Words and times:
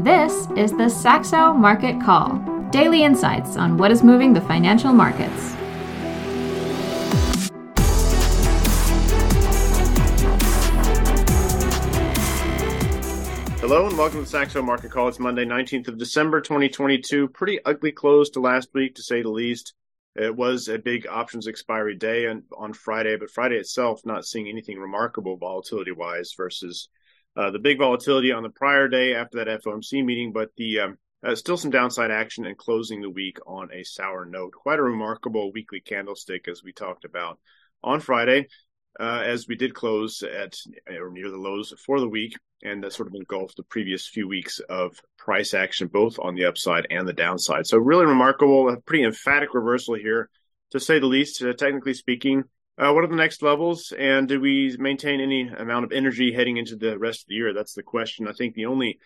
This 0.00 0.46
is 0.58 0.72
the 0.72 0.90
Saxo 0.90 1.54
Market 1.54 1.98
Call 2.02 2.36
daily 2.70 3.02
insights 3.02 3.56
on 3.56 3.78
what 3.78 3.90
is 3.90 4.02
moving 4.02 4.34
the 4.34 4.42
financial 4.42 4.92
markets. 4.92 5.54
Hello 13.58 13.86
and 13.86 13.96
welcome 13.96 14.22
to 14.22 14.26
Saxo 14.26 14.60
Market 14.60 14.90
Call. 14.90 15.08
It's 15.08 15.18
Monday, 15.18 15.46
19th 15.46 15.88
of 15.88 15.96
December, 15.96 16.42
2022. 16.42 17.28
Pretty 17.28 17.64
ugly 17.64 17.90
close 17.90 18.28
to 18.30 18.40
last 18.40 18.68
week, 18.74 18.96
to 18.96 19.02
say 19.02 19.22
the 19.22 19.30
least. 19.30 19.72
It 20.14 20.36
was 20.36 20.68
a 20.68 20.76
big 20.76 21.06
options 21.06 21.48
expiry 21.48 21.96
day 21.96 22.26
on, 22.26 22.42
on 22.54 22.74
Friday, 22.74 23.16
but 23.16 23.30
Friday 23.30 23.56
itself 23.56 24.02
not 24.04 24.26
seeing 24.26 24.46
anything 24.46 24.78
remarkable 24.78 25.38
volatility 25.38 25.92
wise 25.92 26.34
versus 26.36 26.90
uh, 27.36 27.50
the 27.50 27.58
big 27.58 27.78
volatility 27.78 28.32
on 28.32 28.42
the 28.42 28.50
prior 28.50 28.88
day 28.88 29.14
after 29.14 29.44
that 29.44 29.62
FOMC 29.62 30.04
meeting, 30.04 30.32
but 30.32 30.50
the 30.56 30.80
um, 30.80 30.98
uh, 31.24 31.34
still 31.34 31.56
some 31.56 31.70
downside 31.70 32.10
action 32.10 32.46
and 32.46 32.56
closing 32.56 33.00
the 33.00 33.10
week 33.10 33.38
on 33.46 33.68
a 33.72 33.82
sour 33.82 34.24
note. 34.24 34.52
Quite 34.52 34.78
a 34.78 34.82
remarkable 34.82 35.52
weekly 35.52 35.80
candlestick, 35.80 36.48
as 36.48 36.62
we 36.62 36.72
talked 36.72 37.04
about 37.04 37.38
on 37.82 38.00
Friday, 38.00 38.46
uh, 38.98 39.22
as 39.24 39.48
we 39.48 39.56
did 39.56 39.74
close 39.74 40.22
at 40.22 40.56
or 40.88 41.10
near 41.10 41.30
the 41.30 41.36
lows 41.36 41.74
for 41.84 42.00
the 42.00 42.08
week, 42.08 42.36
and 42.62 42.82
that 42.82 42.92
sort 42.92 43.08
of 43.08 43.14
engulfed 43.14 43.56
the 43.56 43.62
previous 43.64 44.06
few 44.06 44.28
weeks 44.28 44.60
of 44.68 44.98
price 45.18 45.52
action, 45.52 45.88
both 45.88 46.18
on 46.18 46.34
the 46.34 46.44
upside 46.44 46.86
and 46.90 47.06
the 47.06 47.12
downside. 47.12 47.66
So, 47.66 47.78
really 47.78 48.06
remarkable, 48.06 48.68
a 48.68 48.76
pretty 48.80 49.04
emphatic 49.04 49.52
reversal 49.52 49.94
here, 49.94 50.30
to 50.70 50.80
say 50.80 50.98
the 50.98 51.06
least. 51.06 51.42
Uh, 51.42 51.52
technically 51.52 51.94
speaking, 51.94 52.44
uh, 52.78 52.92
what 52.92 53.04
are 53.04 53.08
the 53.08 53.16
next 53.16 53.42
levels, 53.42 53.92
and 53.98 54.28
do 54.28 54.40
we 54.40 54.76
maintain 54.78 55.20
any 55.20 55.48
amount 55.48 55.84
of 55.84 55.92
energy 55.92 56.32
heading 56.32 56.56
into 56.58 56.76
the 56.76 56.98
rest 56.98 57.22
of 57.22 57.28
the 57.28 57.34
year? 57.34 57.54
That's 57.54 57.74
the 57.74 57.82
question. 57.82 58.28
I 58.28 58.32
think 58.32 58.54
the 58.54 58.66
only 58.66 58.98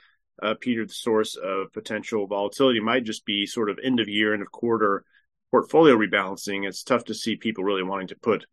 uh, 0.42 0.54
Peter, 0.60 0.84
the 0.86 0.92
source 0.92 1.36
of 1.36 1.72
potential 1.72 2.26
volatility 2.26 2.80
might 2.80 3.04
just 3.04 3.24
be 3.24 3.46
sort 3.46 3.70
of 3.70 3.78
end 3.82 4.00
of 4.00 4.08
year, 4.08 4.32
end 4.32 4.42
of 4.42 4.50
quarter 4.50 5.04
portfolio 5.50 5.96
rebalancing. 5.96 6.66
It's 6.66 6.82
tough 6.82 7.04
to 7.04 7.14
see 7.14 7.36
people 7.36 7.64
really 7.64 7.82
wanting 7.82 8.08
to 8.08 8.16
put 8.16 8.46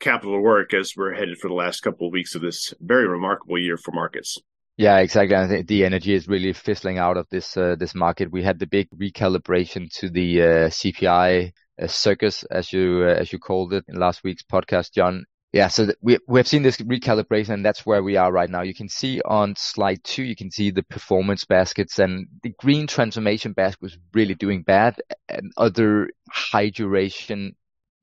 capital 0.00 0.34
to 0.34 0.40
work 0.40 0.74
as 0.74 0.94
we're 0.96 1.14
headed 1.14 1.38
for 1.38 1.48
the 1.48 1.54
last 1.54 1.80
couple 1.80 2.06
of 2.06 2.12
weeks 2.12 2.34
of 2.34 2.42
this 2.42 2.74
very 2.80 3.06
remarkable 3.06 3.58
year 3.58 3.76
for 3.76 3.92
markets. 3.92 4.38
Yeah, 4.76 4.98
exactly. 4.98 5.36
I 5.36 5.46
think 5.46 5.68
the 5.68 5.84
energy 5.84 6.14
is 6.14 6.26
really 6.26 6.52
fizzling 6.52 6.98
out 6.98 7.16
of 7.16 7.28
this 7.30 7.56
uh, 7.56 7.76
this 7.78 7.94
market. 7.94 8.32
We 8.32 8.42
had 8.42 8.58
the 8.58 8.66
big 8.66 8.88
recalibration 8.90 9.92
to 10.00 10.10
the 10.10 10.42
uh, 10.42 10.46
CPI 10.68 11.52
uh, 11.80 11.86
circus, 11.86 12.44
as 12.44 12.72
you 12.72 13.04
uh, 13.06 13.14
as 13.14 13.32
you 13.32 13.38
called 13.38 13.72
it 13.72 13.84
in 13.88 13.98
last 13.98 14.24
week's 14.24 14.42
podcast, 14.42 14.92
John. 14.92 15.24
Yeah, 15.52 15.68
so 15.68 15.92
we 16.02 16.18
we 16.26 16.40
have 16.40 16.48
seen 16.48 16.62
this 16.62 16.78
recalibration, 16.78 17.50
and 17.50 17.64
that's 17.64 17.86
where 17.86 18.02
we 18.02 18.16
are 18.16 18.32
right 18.32 18.50
now. 18.50 18.62
You 18.62 18.74
can 18.74 18.88
see 18.88 19.20
on 19.24 19.54
slide 19.56 20.02
two, 20.02 20.24
you 20.24 20.34
can 20.34 20.50
see 20.50 20.70
the 20.70 20.82
performance 20.82 21.44
baskets, 21.44 21.98
and 21.98 22.26
the 22.42 22.54
green 22.58 22.86
transformation 22.88 23.52
basket 23.52 23.80
was 23.80 23.98
really 24.12 24.34
doing 24.34 24.62
bad, 24.62 25.00
and 25.28 25.52
other 25.56 26.10
high 26.28 26.70
duration 26.70 27.54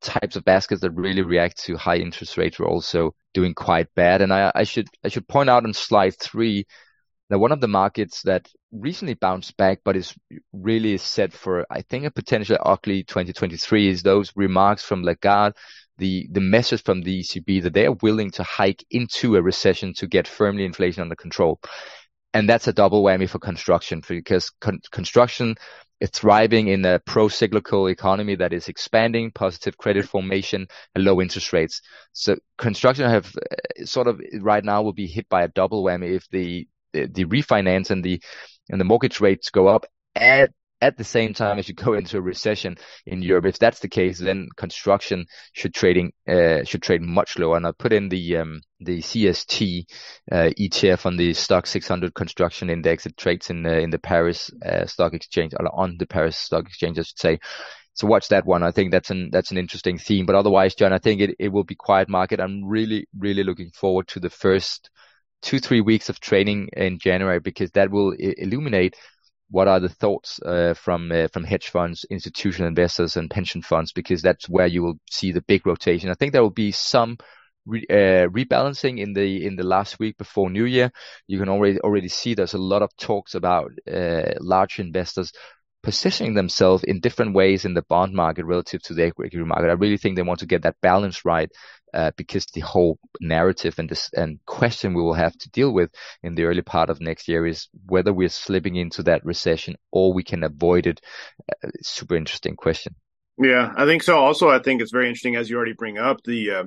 types 0.01 0.35
of 0.35 0.45
baskets 0.45 0.81
that 0.81 0.91
really 0.91 1.21
react 1.21 1.63
to 1.65 1.77
high 1.77 1.97
interest 1.97 2.37
rates 2.37 2.57
were 2.57 2.67
also 2.67 3.13
doing 3.33 3.53
quite 3.53 3.93
bad. 3.95 4.21
And 4.21 4.33
I, 4.33 4.51
I 4.55 4.63
should 4.63 4.87
I 5.03 5.09
should 5.09 5.27
point 5.27 5.49
out 5.49 5.65
on 5.65 5.73
slide 5.73 6.15
three 6.17 6.65
that 7.31 7.39
one 7.39 7.53
of 7.53 7.61
the 7.61 7.67
markets 7.67 8.23
that 8.23 8.49
recently 8.73 9.13
bounced 9.13 9.55
back 9.55 9.79
but 9.85 9.95
is 9.95 10.13
really 10.51 10.97
set 10.97 11.31
for 11.31 11.65
I 11.71 11.81
think 11.81 12.03
a 12.03 12.11
potentially 12.11 12.59
ugly 12.61 13.03
2023 13.03 13.87
is 13.87 14.03
those 14.03 14.33
remarks 14.35 14.83
from 14.83 15.03
Lagarde, 15.03 15.55
the 15.97 16.27
the 16.29 16.41
message 16.41 16.83
from 16.83 17.01
the 17.01 17.21
ECB 17.21 17.63
that 17.63 17.73
they 17.73 17.85
are 17.85 17.97
willing 18.01 18.31
to 18.31 18.43
hike 18.43 18.85
into 18.91 19.37
a 19.37 19.41
recession 19.41 19.93
to 19.93 20.07
get 20.07 20.27
firmly 20.27 20.65
inflation 20.65 21.03
under 21.03 21.15
control. 21.15 21.61
And 22.33 22.49
that's 22.49 22.67
a 22.67 22.73
double 22.73 23.01
whammy 23.01 23.29
for 23.29 23.39
construction 23.39 24.01
because 24.05 24.49
con- 24.59 24.81
construction 24.91 25.55
is 26.01 26.09
thriving 26.09 26.67
in 26.67 26.83
a 26.83 26.99
pro-cyclical 26.99 27.87
economy 27.87 28.35
that 28.35 28.51
is 28.51 28.67
expanding, 28.67 29.31
positive 29.31 29.77
credit 29.77 30.05
formation, 30.05 30.67
and 30.95 31.05
low 31.05 31.21
interest 31.21 31.53
rates. 31.53 31.81
So 32.11 32.35
construction 32.57 33.09
have 33.09 33.33
uh, 33.37 33.85
sort 33.85 34.07
of 34.07 34.19
right 34.41 34.65
now 34.65 34.81
will 34.81 34.93
be 34.93 35.07
hit 35.07 35.29
by 35.29 35.43
a 35.43 35.47
double 35.47 35.81
whammy 35.81 36.15
if 36.15 36.27
the 36.29 36.67
the 36.93 37.25
refinance 37.25 37.89
and 37.89 38.03
the 38.03 38.21
and 38.69 38.79
the 38.79 38.85
mortgage 38.85 39.19
rates 39.19 39.49
go 39.49 39.67
up 39.67 39.85
at 40.15 40.51
at 40.81 40.97
the 40.97 41.03
same 41.03 41.33
time 41.33 41.59
as 41.59 41.69
you 41.69 41.75
go 41.75 41.93
into 41.93 42.17
a 42.17 42.21
recession 42.21 42.75
in 43.05 43.21
Europe. 43.21 43.45
If 43.45 43.59
that's 43.59 43.79
the 43.79 43.87
case, 43.87 44.17
then 44.17 44.47
construction 44.57 45.27
should 45.53 45.73
trading 45.73 46.11
uh, 46.27 46.63
should 46.63 46.81
trade 46.81 47.01
much 47.01 47.37
lower. 47.37 47.55
And 47.55 47.67
I 47.67 47.71
put 47.71 47.93
in 47.93 48.09
the 48.09 48.37
um, 48.37 48.61
the 48.79 48.99
CST 48.99 49.85
uh, 50.31 50.49
ETF 50.59 51.05
on 51.05 51.17
the 51.17 51.31
STOXX 51.31 51.67
600 51.67 52.13
construction 52.15 52.69
index. 52.69 53.05
It 53.05 53.15
trades 53.15 53.49
in 53.49 53.63
the, 53.63 53.79
in 53.79 53.91
the 53.91 53.99
Paris 53.99 54.49
uh, 54.65 54.87
Stock 54.87 55.13
Exchange 55.13 55.53
or 55.59 55.67
on 55.73 55.97
the 55.97 56.07
Paris 56.07 56.37
Stock 56.37 56.65
Exchange, 56.65 56.97
I 56.97 57.03
should 57.03 57.19
say. 57.19 57.39
So 57.93 58.07
watch 58.07 58.29
that 58.29 58.45
one. 58.45 58.63
I 58.63 58.71
think 58.71 58.91
that's 58.91 59.11
an 59.11 59.29
that's 59.31 59.51
an 59.51 59.57
interesting 59.57 59.97
theme. 59.97 60.25
But 60.25 60.35
otherwise, 60.35 60.75
John, 60.75 60.93
I 60.93 60.99
think 60.99 61.21
it, 61.21 61.35
it 61.37 61.49
will 61.49 61.65
be 61.65 61.75
quiet 61.75 62.09
market. 62.09 62.39
I'm 62.39 62.65
really 62.65 63.07
really 63.17 63.43
looking 63.43 63.69
forward 63.71 64.07
to 64.09 64.19
the 64.19 64.29
first 64.29 64.89
two 65.41 65.59
three 65.59 65.81
weeks 65.81 66.09
of 66.09 66.19
training 66.19 66.69
in 66.73 66.99
January 66.99 67.39
because 67.39 67.71
that 67.71 67.91
will 67.91 68.11
illuminate 68.11 68.95
what 69.49 69.67
are 69.67 69.79
the 69.79 69.89
thoughts 69.89 70.39
uh, 70.43 70.73
from 70.73 71.11
uh, 71.11 71.27
from 71.27 71.43
hedge 71.43 71.69
funds, 71.69 72.05
institutional 72.09 72.67
investors, 72.67 73.17
and 73.17 73.29
pension 73.29 73.61
funds? 73.61 73.91
Because 73.91 74.21
that's 74.21 74.49
where 74.49 74.67
you 74.67 74.81
will 74.81 74.95
see 75.09 75.31
the 75.31 75.41
big 75.41 75.67
rotation. 75.67 76.09
I 76.09 76.13
think 76.15 76.31
there 76.31 76.41
will 76.41 76.49
be 76.49 76.71
some 76.71 77.17
re- 77.65 77.85
uh, 77.89 78.27
rebalancing 78.29 78.99
in 78.99 79.13
the 79.13 79.45
in 79.45 79.57
the 79.57 79.63
last 79.63 79.99
week 79.99 80.17
before 80.17 80.49
New 80.49 80.65
Year. 80.65 80.91
You 81.27 81.37
can 81.37 81.49
already 81.49 81.79
already 81.81 82.07
see 82.07 82.33
there's 82.33 82.53
a 82.53 82.57
lot 82.57 82.81
of 82.81 82.95
talks 82.97 83.35
about 83.35 83.71
uh, 83.91 84.33
large 84.39 84.79
investors 84.79 85.33
positioning 85.83 86.33
themselves 86.33 86.83
in 86.83 86.99
different 86.99 87.33
ways 87.33 87.65
in 87.65 87.73
the 87.73 87.81
bond 87.83 88.13
market 88.13 88.45
relative 88.45 88.81
to 88.83 88.93
the 88.93 89.05
equity 89.05 89.37
market. 89.37 89.69
I 89.69 89.73
really 89.73 89.97
think 89.97 90.15
they 90.15 90.21
want 90.21 90.39
to 90.39 90.45
get 90.45 90.63
that 90.63 90.79
balance 90.81 91.25
right 91.25 91.51
uh, 91.93 92.11
because 92.15 92.45
the 92.47 92.61
whole 92.61 92.99
narrative 93.19 93.77
and 93.77 93.89
this 93.89 94.09
and 94.13 94.39
question 94.45 94.93
we 94.93 95.01
will 95.01 95.13
have 95.13 95.37
to 95.39 95.49
deal 95.49 95.71
with 95.71 95.91
in 96.23 96.35
the 96.35 96.43
early 96.43 96.61
part 96.61 96.89
of 96.89 97.01
next 97.01 97.27
year 97.27 97.45
is 97.45 97.67
whether 97.85 98.13
we're 98.13 98.29
slipping 98.29 98.75
into 98.75 99.03
that 99.03 99.25
recession 99.25 99.75
or 99.91 100.13
we 100.13 100.23
can 100.23 100.43
avoid 100.43 100.87
it. 100.87 101.01
Uh, 101.63 101.69
super 101.81 102.15
interesting 102.15 102.55
question. 102.55 102.95
Yeah, 103.37 103.73
I 103.75 103.85
think 103.85 104.03
so. 104.03 104.17
Also, 104.17 104.49
I 104.49 104.59
think 104.59 104.81
it's 104.81 104.91
very 104.91 105.07
interesting 105.07 105.35
as 105.35 105.49
you 105.49 105.57
already 105.57 105.73
bring 105.73 105.97
up 105.97 106.23
the. 106.23 106.51
Uh, 106.51 106.63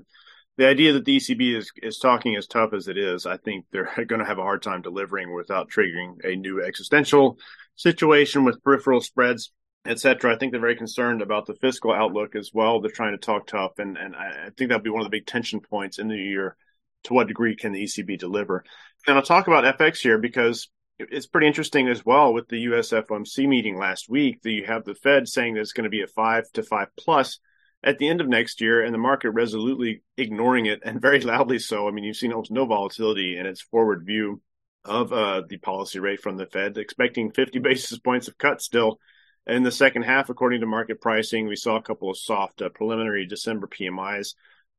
the 0.57 0.69
idea 0.69 0.93
that 0.93 1.05
the 1.05 1.17
ECB 1.17 1.57
is, 1.57 1.73
is 1.83 1.99
talking 1.99 2.37
as 2.37 2.47
tough 2.47 2.73
as 2.75 2.87
it 2.87 2.97
is, 2.97 3.27
I 3.27 3.39
think 3.39 3.67
they're 3.73 3.91
going 4.07 4.21
to 4.21 4.25
have 4.25 4.39
a 4.39 4.43
hard 4.43 4.63
time 4.63 4.83
delivering 4.83 5.35
without 5.35 5.69
triggering 5.69 6.25
a 6.25 6.37
new 6.37 6.63
existential 6.63 7.39
situation 7.77 8.45
with 8.45 8.63
peripheral 8.63 9.01
spreads, 9.01 9.53
etc. 9.87 10.35
I 10.35 10.39
think 10.39 10.53
they're 10.53 10.61
very 10.61 10.77
concerned 10.77 11.23
about 11.23 11.47
the 11.47 11.55
fiscal 11.55 11.93
outlook 11.93 12.37
as 12.37 12.51
well. 12.53 12.81
They're 12.81 12.91
trying 12.91 13.13
to 13.13 13.19
talk 13.19 13.47
tough, 13.47 13.79
and 13.79 13.97
and 13.97 14.15
I 14.17 14.51
think 14.57 14.71
that'll 14.71 14.83
be 14.83 14.91
one 14.91 15.03
of 15.03 15.11
the 15.11 15.17
big 15.17 15.27
tension 15.27 15.61
points 15.61 15.99
in 15.99 16.09
the 16.09 16.17
year. 16.17 16.57
To 17.05 17.13
what 17.13 17.29
degree 17.29 17.55
can 17.55 17.73
the 17.73 17.85
ECB 17.85 18.19
deliver? 18.19 18.65
And 19.07 19.15
I'll 19.15 19.23
talk 19.23 19.47
about 19.47 19.79
FX 19.79 19.99
here 19.99 20.17
because 20.17 20.71
it's 20.99 21.27
pretty 21.27 21.47
interesting 21.47 21.89
as 21.89 22.05
well 22.05 22.33
with 22.33 22.49
the 22.49 22.61
US 22.61 22.91
FOMC 22.91 23.49
meeting 23.49 23.77
last 23.77 24.09
week 24.09 24.43
that 24.43 24.53
you 24.53 24.65
have 24.65 24.85
the 24.85 24.95
Fed 24.95 25.29
saying 25.29 25.55
that 25.55 25.61
it's 25.61 25.73
going 25.73 25.85
to 25.85 25.91
be 25.91 26.03
a 26.03 26.07
five 26.07 26.51
to 26.53 26.63
five 26.63 26.89
plus 26.99 27.41
at 27.83 27.99
the 27.99 28.09
end 28.09 28.21
of 28.21 28.29
next 28.29 28.61
year 28.61 28.83
and 28.83 28.95
the 28.95 28.99
market 28.99 29.31
resolutely 29.31 30.03
ignoring 30.17 30.67
it 30.67 30.81
and 30.85 31.03
very 31.03 31.21
loudly 31.21 31.59
so. 31.59 31.89
I 31.89 31.91
mean, 31.91 32.05
you've 32.05 32.17
seen 32.17 32.33
almost 32.33 32.51
no 32.51 32.65
volatility 32.65 33.37
in 33.37 33.45
its 33.45 33.61
forward 33.61 34.05
view 34.07 34.41
of 34.85 35.13
uh, 35.13 35.43
the 35.49 35.59
policy 35.59 35.99
rate 35.99 36.21
from 36.21 36.37
the 36.37 36.47
Fed, 36.47 36.77
expecting 36.77 37.31
50 37.31 37.59
basis 37.61 37.99
points 37.99 38.29
of 38.29 38.39
cut 38.39 38.61
still 38.61 38.99
in 39.47 39.63
the 39.63 39.73
second 39.73 40.03
half, 40.03 40.29
according 40.29 40.61
to 40.61 40.67
market 40.67 41.01
pricing. 41.01 41.47
We 41.47 41.57
saw 41.57 41.77
a 41.77 41.83
couple 41.83 42.11
of 42.11 42.19
soft 42.19 42.63
uh, 42.63 42.69
preliminary 42.69 43.27
December 43.27 43.67
PMIs 43.67 44.35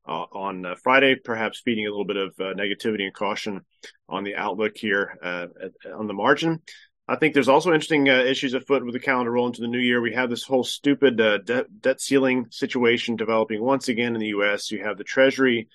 uh, 0.08 0.26
on 0.32 0.66
uh, 0.66 0.76
Friday, 0.84 1.16
perhaps 1.16 1.62
feeding 1.64 1.88
a 1.88 1.90
little 1.90 2.06
bit 2.06 2.18
of 2.18 2.34
uh, 2.40 2.54
negativity 2.54 3.04
and 3.04 3.14
caution 3.14 3.62
on 4.08 4.24
the 4.24 4.36
outlook 4.36 4.78
here 4.78 5.18
uh, 5.24 5.48
at, 5.64 5.92
on 5.92 6.08
the 6.08 6.14
margin. 6.14 6.62
I 7.08 7.18
think 7.18 7.36
there's 7.36 7.50
also 7.50 7.72
interesting 7.72 8.08
issues 8.08 8.56
afoot 8.56 8.84
with 8.84 8.94
the 8.94 9.00
calendar 9.00 9.32
roll 9.32 9.46
into 9.46 9.62
the 9.62 9.68
new 9.68 9.80
year. 9.80 10.02
We 10.02 10.14
have 10.14 10.32
this 10.32 10.44
whole 10.44 10.64
stupid 10.64 11.18
de- 11.18 11.66
debt 11.80 12.02
ceiling 12.02 12.48
situation 12.50 13.16
developing 13.16 13.62
once 13.62 13.90
again 13.90 14.16
in 14.16 14.20
the 14.20 14.30
U.S. 14.30 14.72
You 14.72 14.84
have 14.84 14.98
the 14.98 15.04
Treasury 15.04 15.70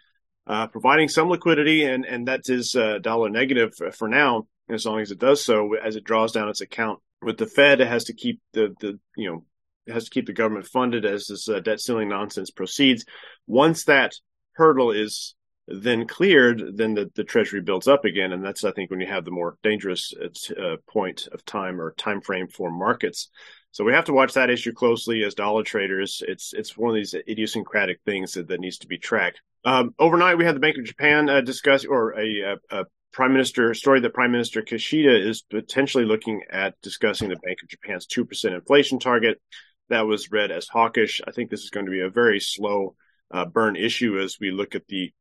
uh, 0.47 0.67
providing 0.67 1.09
some 1.09 1.29
liquidity, 1.29 1.85
and 1.85 2.05
and 2.05 2.29
that 2.29 2.49
is 2.49 2.75
uh, 2.75 2.99
dollar 2.99 3.29
negative 3.29 3.73
for 3.97 4.09
now, 4.09 4.47
as 4.69 4.87
long 4.87 5.01
as 5.01 5.11
it 5.11 5.19
does 5.19 5.45
so 5.45 5.75
as 5.75 5.97
it 5.97 6.05
draws 6.05 6.33
down 6.33 6.49
its 6.49 6.61
account. 6.61 7.01
With 7.23 7.39
the 7.39 7.47
Fed, 7.47 7.81
it 7.81 7.89
has 7.89 8.05
to 8.05 8.15
keep 8.15 8.41
the 8.53 8.75
the 8.81 8.99
you 9.17 9.31
know 9.31 9.45
it 9.87 9.93
has 9.93 10.05
to 10.05 10.11
keep 10.11 10.27
the 10.27 10.33
government 10.33 10.67
funded 10.67 11.05
as 11.05 11.27
this 11.27 11.49
uh, 11.49 11.61
debt 11.61 11.81
ceiling 11.81 12.09
nonsense 12.09 12.51
proceeds. 12.51 13.05
Once 13.47 13.85
that 13.85 14.15
hurdle 14.53 14.91
is 14.91 15.35
then 15.67 16.07
cleared, 16.07 16.77
then 16.77 16.95
the, 16.95 17.11
the 17.15 17.25
treasury 17.25 17.61
builds 17.61 17.87
up 17.87 18.05
again, 18.05 18.33
and 18.33 18.45
that's 18.45 18.65
I 18.65 18.73
think 18.73 18.91
when 18.91 19.01
you 19.01 19.07
have 19.07 19.25
the 19.25 19.31
more 19.31 19.57
dangerous 19.63 20.13
uh, 20.59 20.77
point 20.89 21.29
of 21.33 21.45
time 21.45 21.81
or 21.81 21.93
time 21.93 22.21
frame 22.21 22.49
for 22.49 22.71
markets. 22.71 23.31
So 23.73 23.85
we 23.85 23.93
have 23.93 24.07
to 24.07 24.13
watch 24.13 24.35
that 24.35 24.51
issue 24.51 24.73
closely 24.73 25.23
as 25.23 25.35
dollar 25.35 25.63
traders. 25.63 26.23
It's 26.27 26.53
it's 26.53 26.77
one 26.77 26.91
of 26.91 26.97
these 26.97 27.15
idiosyncratic 27.15 28.01
things 28.05 28.33
that, 28.33 28.49
that 28.49 28.61
needs 28.61 28.79
to 28.79 28.89
be 28.89 28.99
tracked. 28.99 29.41
Um, 29.65 29.95
overnight, 29.99 30.39
we 30.39 30.45
had 30.45 30.57
the 30.57 30.61
Bank 30.61 30.79
of 30.79 30.85
Japan 30.85 31.29
uh, 31.29 31.41
discuss 31.41 31.85
or 31.85 32.19
a, 32.19 32.57
a, 32.71 32.85
Prime 33.13 33.33
Minister 33.33 33.75
story 33.75 34.01
that 34.01 34.15
Prime 34.15 34.31
Minister 34.31 34.63
Kishida 34.63 35.29
is 35.29 35.43
potentially 35.43 36.05
looking 36.05 36.43
at 36.49 36.81
discussing 36.81 37.29
the 37.29 37.37
Bank 37.37 37.59
of 37.61 37.69
Japan's 37.69 38.07
2% 38.07 38.55
inflation 38.55 39.01
target. 39.01 39.41
That 39.89 40.07
was 40.07 40.31
read 40.31 40.53
as 40.53 40.69
hawkish. 40.69 41.21
I 41.27 41.33
think 41.33 41.51
this 41.51 41.65
is 41.65 41.71
going 41.71 41.87
to 41.87 41.93
be 41.93 42.03
a 42.03 42.09
very 42.09 42.39
slow 42.39 42.95
uh, 43.33 43.47
burn 43.47 43.75
issue 43.75 44.21
as 44.21 44.37
we 44.41 44.53
look 44.53 44.77
at 44.77 44.87
the 44.87 45.13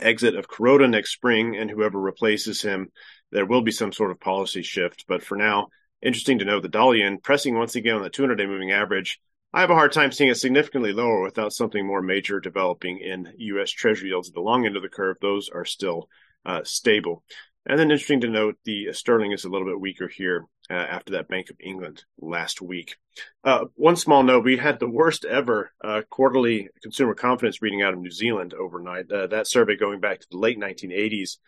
exit 0.00 0.34
of 0.34 0.48
Kuroda 0.48 0.90
next 0.90 1.12
spring 1.12 1.56
and 1.56 1.70
whoever 1.70 2.00
replaces 2.00 2.62
him. 2.62 2.90
There 3.30 3.46
will 3.46 3.62
be 3.62 3.72
some 3.72 3.92
sort 3.92 4.10
of 4.10 4.20
policy 4.20 4.62
shift. 4.62 5.04
But 5.06 5.22
for 5.22 5.36
now, 5.36 5.68
interesting 6.02 6.40
to 6.40 6.44
note 6.44 6.62
the 6.62 6.92
yen 6.96 7.18
pressing 7.18 7.56
once 7.56 7.76
again 7.76 7.96
on 7.96 8.02
the 8.02 8.10
200 8.10 8.36
day 8.36 8.46
moving 8.46 8.72
average. 8.72 9.20
I 9.56 9.60
have 9.60 9.70
a 9.70 9.74
hard 9.74 9.92
time 9.92 10.12
seeing 10.12 10.28
it 10.28 10.34
significantly 10.34 10.92
lower 10.92 11.22
without 11.22 11.50
something 11.50 11.86
more 11.86 12.02
major 12.02 12.40
developing 12.40 12.98
in 12.98 13.32
U.S. 13.38 13.70
Treasury 13.70 14.10
yields 14.10 14.28
at 14.28 14.34
the 14.34 14.42
long 14.42 14.66
end 14.66 14.76
of 14.76 14.82
the 14.82 14.90
curve. 14.90 15.16
Those 15.22 15.48
are 15.48 15.64
still 15.64 16.10
uh, 16.44 16.60
stable. 16.62 17.24
And 17.64 17.78
then 17.78 17.90
interesting 17.90 18.20
to 18.20 18.28
note, 18.28 18.56
the 18.66 18.92
sterling 18.92 19.32
is 19.32 19.46
a 19.46 19.48
little 19.48 19.66
bit 19.66 19.80
weaker 19.80 20.08
here 20.08 20.44
uh, 20.68 20.74
after 20.74 21.14
that 21.14 21.28
Bank 21.28 21.48
of 21.48 21.56
England 21.58 22.04
last 22.18 22.60
week. 22.60 22.96
Uh, 23.44 23.64
one 23.76 23.96
small 23.96 24.22
note: 24.22 24.44
we 24.44 24.58
had 24.58 24.78
the 24.78 24.90
worst 24.90 25.24
ever 25.24 25.72
uh, 25.82 26.02
quarterly 26.10 26.68
consumer 26.82 27.14
confidence 27.14 27.62
reading 27.62 27.80
out 27.80 27.94
of 27.94 27.98
New 27.98 28.10
Zealand 28.10 28.52
overnight. 28.52 29.10
Uh, 29.10 29.26
that 29.28 29.46
survey 29.48 29.74
going 29.74 30.00
back 30.00 30.20
to 30.20 30.26
the 30.30 30.36
late 30.36 30.60
1980s, 30.60 31.38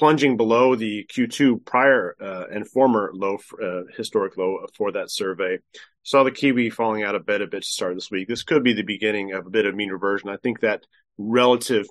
plunging 0.00 0.38
below 0.38 0.74
the 0.74 1.06
Q2 1.12 1.62
prior 1.66 2.16
uh, 2.18 2.44
and 2.50 2.66
former 2.66 3.10
low, 3.12 3.36
uh, 3.62 3.82
historic 3.94 4.34
low 4.38 4.64
for 4.74 4.92
that 4.92 5.10
survey. 5.10 5.58
Saw 6.04 6.24
the 6.24 6.30
Kiwi 6.30 6.70
falling 6.70 7.02
out 7.02 7.14
of 7.14 7.26
bed 7.26 7.42
a 7.42 7.46
bit 7.46 7.62
to 7.64 7.68
start 7.68 7.96
this 7.96 8.10
week. 8.10 8.26
This 8.26 8.42
could 8.42 8.64
be 8.64 8.72
the 8.72 8.82
beginning 8.82 9.34
of 9.34 9.46
a 9.46 9.50
bit 9.50 9.66
of 9.66 9.74
mean 9.74 9.90
reversion. 9.90 10.30
I 10.30 10.38
think 10.38 10.60
that 10.60 10.84
relative 11.18 11.84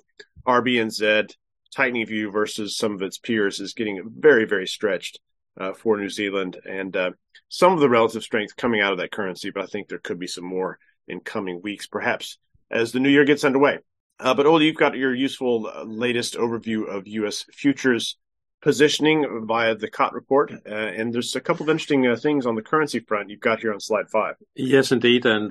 RBNZ 0.44 1.32
tightening 1.76 2.04
view 2.04 2.32
versus 2.32 2.76
some 2.76 2.94
of 2.94 3.02
its 3.02 3.18
peers 3.18 3.60
is 3.60 3.74
getting 3.74 4.02
very, 4.18 4.44
very 4.44 4.66
stretched 4.66 5.20
uh, 5.56 5.72
for 5.72 5.96
New 5.96 6.10
Zealand, 6.10 6.58
and 6.68 6.96
uh, 6.96 7.12
some 7.48 7.74
of 7.74 7.78
the 7.78 7.88
relative 7.88 8.24
strength 8.24 8.56
coming 8.56 8.80
out 8.80 8.90
of 8.90 8.98
that 8.98 9.12
currency. 9.12 9.52
But 9.52 9.62
I 9.62 9.66
think 9.66 9.86
there 9.86 9.98
could 9.98 10.18
be 10.18 10.26
some 10.26 10.44
more 10.44 10.80
in 11.06 11.20
coming 11.20 11.60
weeks, 11.62 11.86
perhaps 11.86 12.38
as 12.72 12.90
the 12.90 12.98
new 12.98 13.08
year 13.08 13.24
gets 13.24 13.44
underway. 13.44 13.78
Uh, 14.20 14.34
but 14.34 14.46
Ole, 14.46 14.62
you've 14.62 14.76
got 14.76 14.96
your 14.96 15.14
useful 15.14 15.66
uh, 15.66 15.84
latest 15.84 16.34
overview 16.34 16.86
of 16.86 17.06
U.S. 17.06 17.44
futures 17.52 18.16
positioning 18.62 19.46
via 19.46 19.74
the 19.74 19.88
COT 19.88 20.12
report, 20.12 20.52
uh, 20.52 20.74
and 20.74 21.14
there's 21.14 21.34
a 21.34 21.40
couple 21.40 21.64
of 21.64 21.70
interesting 21.70 22.06
uh, 22.06 22.14
things 22.16 22.44
on 22.44 22.54
the 22.54 22.62
currency 22.62 23.00
front 23.00 23.30
you've 23.30 23.40
got 23.40 23.60
here 23.60 23.72
on 23.72 23.80
slide 23.80 24.10
five. 24.10 24.34
Yes, 24.54 24.92
indeed, 24.92 25.24
and 25.24 25.50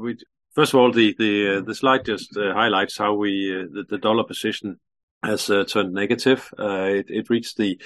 we 0.00 0.16
First 0.58 0.74
of 0.74 0.80
all, 0.80 0.90
the 0.90 1.14
the 1.16 1.58
uh, 1.58 1.60
the 1.60 1.72
slide 1.72 2.04
just 2.04 2.36
uh, 2.36 2.52
highlights 2.52 2.98
how 2.98 3.14
we 3.14 3.54
uh, 3.54 3.66
the, 3.72 3.84
the, 3.88 3.96
dollar 3.96 4.24
position 4.24 4.80
has 5.22 5.50
uh, 5.50 5.64
turned 5.64 5.92
negative. 5.92 6.52
Uh, 6.58 6.88
it, 6.90 7.06
it, 7.08 7.30
reached 7.30 7.56
the 7.56 7.80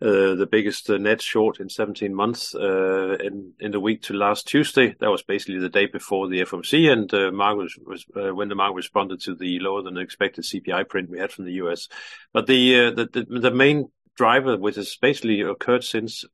uh, 0.00 0.34
the 0.34 0.48
biggest 0.50 0.88
uh, 0.88 0.96
net 0.96 1.20
short 1.20 1.60
in 1.60 1.68
17 1.68 2.14
months 2.14 2.54
uh, 2.54 3.16
in 3.20 3.52
in 3.60 3.70
the 3.70 3.80
week 3.80 4.02
to 4.02 4.14
last 4.14 4.48
Tuesday. 4.48 4.94
That 5.00 5.10
was 5.10 5.22
basically 5.22 5.58
the 5.58 5.68
day 5.68 5.86
before 5.86 6.28
the 6.28 6.40
FOMC, 6.40 6.90
and 6.90 7.12
uh, 7.12 7.30
was, 7.32 7.78
was 7.84 8.04
when 8.14 8.48
the 8.48 8.54
market 8.54 8.76
responded 8.76 9.20
to 9.22 9.34
the 9.34 9.58
lower 9.60 9.82
than 9.82 9.98
expected 9.98 10.44
CPI 10.44 10.88
print 10.88 11.10
we 11.10 11.18
had 11.18 11.32
from 11.32 11.44
the 11.44 11.54
US. 11.64 11.88
But 12.32 12.46
the 12.46 12.90
the, 12.90 13.08
the, 13.12 13.40
the 13.40 13.50
main 13.50 13.90
driver, 14.16 14.56
which 14.56 14.76
has 14.76 14.96
basically 14.96 15.42
occurred 15.42 15.84
since 15.84 16.24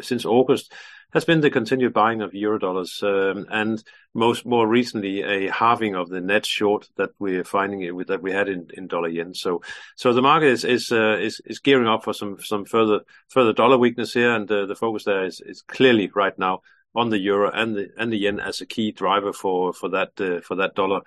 since 0.00 0.24
August, 0.24 0.72
has 1.12 1.24
been 1.24 1.40
the 1.40 1.50
continued 1.50 1.92
buying 1.92 2.22
of 2.22 2.34
euro 2.34 2.58
dollars, 2.58 3.02
um, 3.02 3.46
and 3.50 3.82
most 4.14 4.46
more 4.46 4.66
recently 4.66 5.22
a 5.22 5.50
halving 5.50 5.94
of 5.94 6.08
the 6.08 6.20
net 6.20 6.46
short 6.46 6.88
that 6.96 7.10
we're 7.18 7.44
finding 7.44 7.82
it 7.82 7.94
with 7.94 8.08
that 8.08 8.22
we 8.22 8.32
had 8.32 8.48
in, 8.48 8.68
in 8.74 8.86
dollar 8.86 9.08
yen. 9.08 9.34
So, 9.34 9.62
so 9.96 10.12
the 10.12 10.22
market 10.22 10.48
is 10.48 10.64
is 10.64 10.90
uh, 10.90 11.18
is, 11.18 11.40
is 11.44 11.58
gearing 11.58 11.88
up 11.88 12.04
for 12.04 12.12
some 12.12 12.38
some 12.40 12.64
further 12.64 13.00
further 13.28 13.52
dollar 13.52 13.78
weakness 13.78 14.12
here, 14.14 14.34
and 14.34 14.50
uh, 14.50 14.66
the 14.66 14.74
focus 14.74 15.04
there 15.04 15.24
is 15.24 15.40
is 15.44 15.62
clearly 15.62 16.10
right 16.14 16.38
now 16.38 16.60
on 16.94 17.10
the 17.10 17.18
euro 17.18 17.50
and 17.50 17.76
the 17.76 17.88
and 17.98 18.12
the 18.12 18.18
yen 18.18 18.40
as 18.40 18.60
a 18.60 18.66
key 18.66 18.92
driver 18.92 19.32
for 19.32 19.72
for 19.72 19.88
that 19.90 20.18
uh, 20.20 20.40
for 20.40 20.56
that 20.56 20.74
dollar 20.74 21.00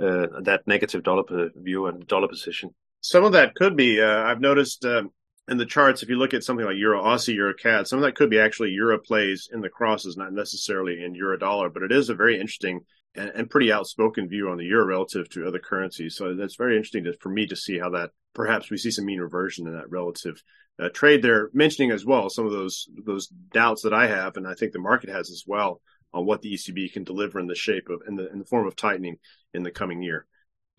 uh, 0.00 0.26
that 0.42 0.62
negative 0.66 1.02
dollar 1.02 1.50
view 1.56 1.86
and 1.86 2.06
dollar 2.06 2.28
position. 2.28 2.70
Some 3.00 3.24
of 3.24 3.32
that 3.32 3.54
could 3.54 3.76
be. 3.76 4.00
Uh, 4.00 4.22
I've 4.22 4.40
noticed 4.40 4.84
um, 4.84 5.10
in 5.48 5.56
the 5.56 5.66
charts, 5.66 6.02
if 6.02 6.08
you 6.08 6.16
look 6.16 6.34
at 6.34 6.44
something 6.44 6.66
like 6.66 6.76
Euro 6.76 7.02
Aussie, 7.02 7.34
Euro 7.34 7.54
CAD, 7.54 7.86
some 7.86 7.98
of 7.98 8.04
that 8.04 8.14
could 8.14 8.30
be 8.30 8.38
actually 8.38 8.70
Euro 8.70 8.98
plays 8.98 9.48
in 9.52 9.60
the 9.60 9.68
crosses, 9.68 10.16
not 10.16 10.32
necessarily 10.32 11.02
in 11.02 11.14
Euro 11.14 11.38
dollar, 11.38 11.70
but 11.70 11.82
it 11.82 11.92
is 11.92 12.10
a 12.10 12.14
very 12.14 12.40
interesting 12.40 12.80
and, 13.14 13.30
and, 13.34 13.50
pretty 13.50 13.72
outspoken 13.72 14.28
view 14.28 14.48
on 14.50 14.58
the 14.58 14.64
euro 14.64 14.86
relative 14.86 15.28
to 15.30 15.46
other 15.46 15.58
currencies. 15.58 16.16
So 16.16 16.34
that's 16.34 16.56
very 16.56 16.76
interesting 16.76 17.04
to, 17.04 17.14
for 17.20 17.30
me 17.30 17.46
to 17.46 17.56
see 17.56 17.78
how 17.78 17.90
that 17.90 18.10
perhaps 18.34 18.70
we 18.70 18.76
see 18.76 18.90
some 18.90 19.06
mean 19.06 19.20
reversion 19.20 19.66
in 19.66 19.74
that 19.74 19.90
relative 19.90 20.42
uh, 20.80 20.88
trade 20.90 21.22
there. 21.22 21.50
Mentioning 21.52 21.90
as 21.90 22.04
well 22.04 22.30
some 22.30 22.46
of 22.46 22.52
those 22.52 22.88
those 23.04 23.28
doubts 23.52 23.82
that 23.82 23.94
I 23.94 24.06
have, 24.06 24.36
and 24.36 24.46
I 24.46 24.54
think 24.54 24.72
the 24.72 24.78
market 24.78 25.10
has 25.10 25.30
as 25.30 25.44
well, 25.46 25.80
on 26.12 26.26
what 26.26 26.42
the 26.42 26.54
ECB 26.54 26.92
can 26.92 27.04
deliver 27.04 27.38
in 27.40 27.46
the 27.46 27.54
shape 27.54 27.88
of 27.88 28.02
in 28.06 28.14
the 28.14 28.30
in 28.30 28.38
the 28.38 28.44
form 28.44 28.66
of 28.66 28.76
tightening 28.76 29.16
in 29.54 29.62
the 29.62 29.70
coming 29.70 30.02
year. 30.02 30.26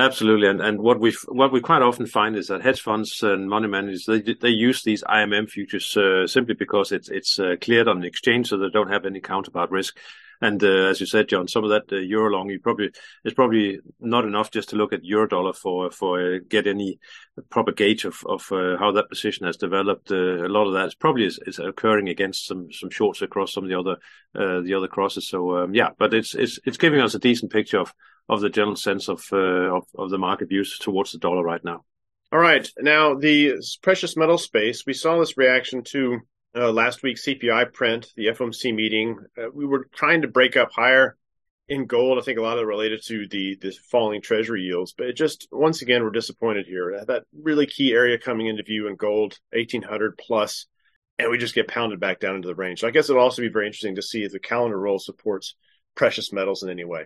Absolutely, 0.01 0.47
and 0.47 0.61
and 0.61 0.79
what 0.79 0.97
we 1.01 1.13
what 1.27 1.51
we 1.51 1.59
quite 1.59 1.81
often 1.81 2.05
find 2.05 2.37
is 2.37 2.47
that 2.47 2.61
hedge 2.61 2.79
funds 2.79 3.21
and 3.21 3.49
money 3.49 3.67
managers 3.67 4.05
they 4.05 4.21
they 4.21 4.49
use 4.49 4.81
these 4.81 5.03
IMM 5.03 5.49
futures 5.49 5.97
uh, 5.97 6.25
simply 6.25 6.53
because 6.53 6.93
it's 6.93 7.09
it's 7.09 7.37
uh, 7.37 7.55
cleared 7.59 7.89
on 7.89 7.99
the 7.99 8.07
exchange, 8.07 8.47
so 8.47 8.57
they 8.57 8.69
don't 8.69 8.91
have 8.91 9.05
any 9.05 9.19
counterpart 9.19 9.71
risk. 9.71 9.97
And 10.41 10.63
uh, 10.63 10.87
as 10.87 11.01
you 11.01 11.05
said, 11.05 11.27
John, 11.27 11.49
some 11.49 11.65
of 11.65 11.71
that 11.71 11.91
uh, 11.91 11.97
euro 11.97 12.29
long, 12.29 12.49
you 12.49 12.61
probably 12.61 12.91
it's 13.25 13.33
probably 13.33 13.81
not 13.99 14.23
enough 14.23 14.51
just 14.51 14.69
to 14.69 14.77
look 14.77 14.93
at 14.93 15.03
euro 15.03 15.27
dollar 15.27 15.51
for 15.51 15.91
for 15.91 16.35
uh, 16.35 16.39
get 16.47 16.65
any 16.65 16.97
proper 17.49 17.73
gauge 17.73 18.05
of 18.05 18.23
of 18.25 18.49
uh, 18.53 18.77
how 18.77 18.93
that 18.93 19.09
position 19.09 19.47
has 19.47 19.57
developed. 19.57 20.11
A 20.11 20.47
lot 20.47 20.67
of 20.67 20.73
that 20.75 20.87
is 20.87 20.95
probably 20.95 21.25
is, 21.25 21.41
is, 21.45 21.59
occurring 21.59 22.07
against 22.07 22.47
some 22.47 22.71
some 22.71 22.89
shorts 22.89 23.21
across 23.21 23.51
some 23.51 23.65
of 23.65 23.69
the 23.69 23.77
other 23.77 23.97
the 24.33 24.75
other 24.77 24.87
crosses. 24.87 25.27
So 25.27 25.57
um, 25.57 25.73
yeah, 25.73 25.89
but 25.97 26.13
it's 26.13 26.35
it's 26.35 26.57
it's 26.63 26.77
giving 26.77 27.01
us 27.01 27.15
a 27.15 27.19
decent 27.19 27.51
picture 27.51 27.79
of 27.79 27.93
of 28.29 28.41
the 28.41 28.49
general 28.49 28.75
sense 28.75 29.09
of, 29.09 29.25
uh, 29.33 29.37
of, 29.75 29.85
of 29.97 30.09
the 30.11 30.17
market 30.17 30.49
views 30.49 30.77
towards 30.79 31.11
the 31.11 31.17
dollar 31.17 31.43
right 31.43 31.63
now. 31.63 31.83
All 32.31 32.39
right, 32.39 32.69
now 32.77 33.15
the 33.15 33.55
precious 33.81 34.15
metal 34.15 34.37
space. 34.37 34.85
We 34.85 34.93
saw 34.93 35.19
this 35.19 35.35
reaction 35.35 35.83
to 35.85 36.19
uh, 36.55 36.71
last 36.71 37.01
week's 37.01 37.25
CPI 37.25 37.73
print, 37.73 38.11
the 38.15 38.27
FOMC 38.27 38.73
meeting. 38.75 39.17
Uh, 39.35 39.49
we 39.51 39.65
were 39.65 39.87
trying 39.95 40.21
to 40.21 40.27
break 40.27 40.55
up 40.55 40.69
higher 40.71 41.17
in 41.67 41.85
gold. 41.85 42.19
I 42.19 42.21
think 42.21 42.37
a 42.37 42.41
lot 42.41 42.57
of 42.57 42.63
it 42.63 42.67
related 42.67 43.01
to 43.05 43.27
the 43.27 43.57
the 43.61 43.71
falling 43.89 44.21
treasury 44.21 44.61
yields, 44.61 44.93
but 44.97 45.07
it 45.07 45.13
just 45.13 45.47
once 45.51 45.81
again 45.81 46.03
we're 46.03 46.11
disappointed 46.11 46.65
here. 46.67 47.03
That 47.07 47.23
really 47.33 47.65
key 47.65 47.93
area 47.93 48.17
coming 48.19 48.47
into 48.47 48.63
view 48.63 48.87
in 48.87 48.95
gold, 48.95 49.39
eighteen 49.53 49.81
hundred 49.81 50.17
plus, 50.17 50.67
and 51.17 51.31
we 51.31 51.37
just 51.37 51.55
get 51.55 51.67
pounded 51.67 51.99
back 51.99 52.19
down 52.19 52.35
into 52.35 52.47
the 52.47 52.55
range. 52.55 52.81
So 52.81 52.87
I 52.87 52.91
guess 52.91 53.09
it'll 53.09 53.21
also 53.21 53.41
be 53.41 53.49
very 53.49 53.67
interesting 53.67 53.95
to 53.95 54.01
see 54.01 54.23
if 54.23 54.31
the 54.31 54.39
calendar 54.39 54.79
roll 54.79 54.99
supports 54.99 55.55
precious 55.95 56.31
metals 56.31 56.63
in 56.63 56.69
any 56.69 56.85
way. 56.85 57.05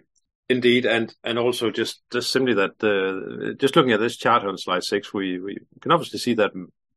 Indeed, 0.49 0.85
and 0.85 1.13
and 1.23 1.39
also 1.39 1.71
just 1.71 2.01
just 2.11 2.31
simply 2.31 2.53
that 2.55 2.83
uh, 2.83 3.53
just 3.59 3.75
looking 3.75 3.93
at 3.93 4.01
this 4.01 4.17
chart 4.17 4.43
on 4.43 4.57
slide 4.57 4.83
six, 4.83 5.13
we 5.13 5.39
we 5.39 5.57
can 5.81 5.91
obviously 5.91 6.19
see 6.19 6.33
that 6.35 6.51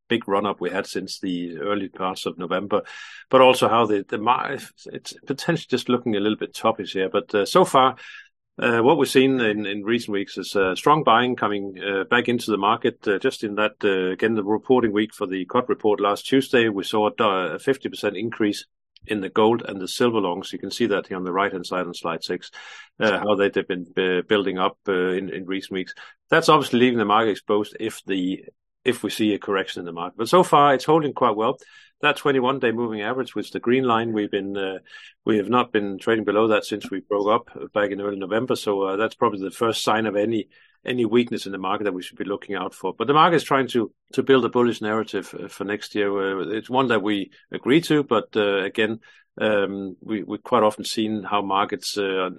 big 0.09 0.29
run 0.29 0.47
up 0.47 0.61
we 0.61 0.71
had 0.71 0.87
since 0.87 1.21
the 1.21 1.59
early 1.59 1.89
parts 1.89 2.27
of 2.27 2.39
November, 2.39 2.83
but 3.31 3.41
also 3.41 3.69
how 3.69 3.87
the 3.87 4.05
the 4.09 4.71
it's 4.93 5.15
potentially 5.27 5.67
just 5.69 5.89
looking 5.89 6.17
a 6.17 6.21
little 6.21 6.39
bit 6.39 6.55
toppish 6.55 6.93
here. 6.93 7.09
But 7.09 7.35
uh, 7.35 7.47
so 7.47 7.65
far, 7.65 7.97
uh, 8.59 8.81
what 8.81 8.97
we've 8.97 9.09
seen 9.09 9.41
in, 9.41 9.67
in 9.67 9.85
recent 9.85 10.13
weeks 10.13 10.39
is 10.39 10.57
uh, 10.57 10.75
strong 10.75 11.05
buying 11.05 11.37
coming 11.37 11.79
uh, 11.79 12.05
back 12.05 12.29
into 12.29 12.51
the 12.51 12.57
market. 12.57 13.07
Uh, 13.07 13.19
just 13.19 13.45
in 13.45 13.57
that, 13.57 13.75
uh, 13.85 14.13
again, 14.13 14.35
the 14.35 14.45
reporting 14.45 14.93
week 14.93 15.15
for 15.15 15.27
the 15.27 15.45
COT 15.45 15.69
report 15.69 16.01
last 16.01 16.27
Tuesday, 16.27 16.69
we 16.69 16.83
saw 16.83 17.09
a 17.09 17.13
50% 17.13 18.19
increase 18.19 18.65
in 19.07 19.21
the 19.21 19.29
gold 19.29 19.63
and 19.67 19.81
the 19.81 19.89
silver 19.89 20.21
longs. 20.21 20.53
You 20.53 20.59
can 20.59 20.71
see 20.71 20.87
that 20.87 21.07
here 21.07 21.17
on 21.17 21.25
the 21.25 21.33
right-hand 21.33 21.67
side 21.67 21.87
on 21.87 21.95
slide 21.95 22.23
six, 22.23 22.51
uh, 23.01 23.19
how 23.19 23.35
they've 23.35 23.53
been 23.53 23.87
uh, 23.97 24.23
building 24.29 24.59
up 24.59 24.79
uh, 24.89 25.09
in, 25.11 25.31
in 25.31 25.47
recent 25.47 25.73
weeks. 25.73 25.95
That's 26.31 26.49
obviously 26.49 26.81
leaving 26.81 26.99
the 26.99 27.05
market 27.05 27.31
exposed 27.31 27.77
if 27.79 28.03
the 28.05 28.45
if 28.85 29.03
we 29.03 29.11
see 29.11 29.35
a 29.35 29.39
correction 29.39 29.81
in 29.81 29.87
the 29.87 29.93
market. 29.93 30.17
But 30.17 30.29
so 30.29 30.45
far, 30.45 30.73
it's 30.73 30.85
holding 30.85 31.13
quite 31.13 31.35
well. 31.35 31.59
That 32.03 32.19
21-day 32.19 32.71
moving 32.73 33.01
average, 33.01 33.35
which 33.35 33.51
the 33.51 33.59
green 33.59 33.83
line, 33.83 34.13
we've 34.13 34.31
been 34.31 34.57
uh, 34.57 34.79
we 35.25 35.39
have 35.39 35.49
not 35.49 35.73
been 35.73 35.99
trading 35.99 36.25
below 36.25 36.49
that 36.49 36.65
since 36.65 36.91
we 36.91 37.01
broke 37.01 37.29
up 37.29 37.73
back 37.73 37.91
in 37.91 38.01
early 38.01 38.19
November. 38.19 38.55
So 38.55 38.83
uh, 38.83 38.97
that's 38.97 39.15
probably 39.15 39.41
the 39.41 39.51
first 39.51 39.83
sign 39.83 40.07
of 40.07 40.15
any 40.15 40.49
any 40.87 41.05
weakness 41.05 41.47
in 41.47 41.53
the 41.53 41.59
market 41.59 41.85
that 41.85 41.95
we 41.95 42.03
should 42.03 42.19
be 42.19 42.25
looking 42.25 42.55
out 42.55 42.75
for. 42.75 42.95
But 42.97 43.07
the 43.07 43.15
market 43.15 43.37
is 43.37 43.45
trying 43.45 43.69
to 43.69 43.93
to 44.13 44.23
build 44.23 44.45
a 44.45 44.49
bullish 44.49 44.81
narrative 44.81 45.35
uh, 45.39 45.49
for 45.49 45.65
next 45.65 45.95
year. 45.95 46.41
It's 46.55 46.71
one 46.71 46.89
that 46.89 47.03
we 47.03 47.31
agree 47.51 47.81
to, 47.83 48.05
but 48.05 48.29
uh, 48.37 48.63
again, 48.63 49.01
um, 49.41 49.97
we 50.01 50.23
we 50.23 50.39
quite 50.39 50.63
often 50.63 50.85
seen 50.85 51.23
how 51.23 51.43
markets 51.43 51.99
uh, 51.99 52.31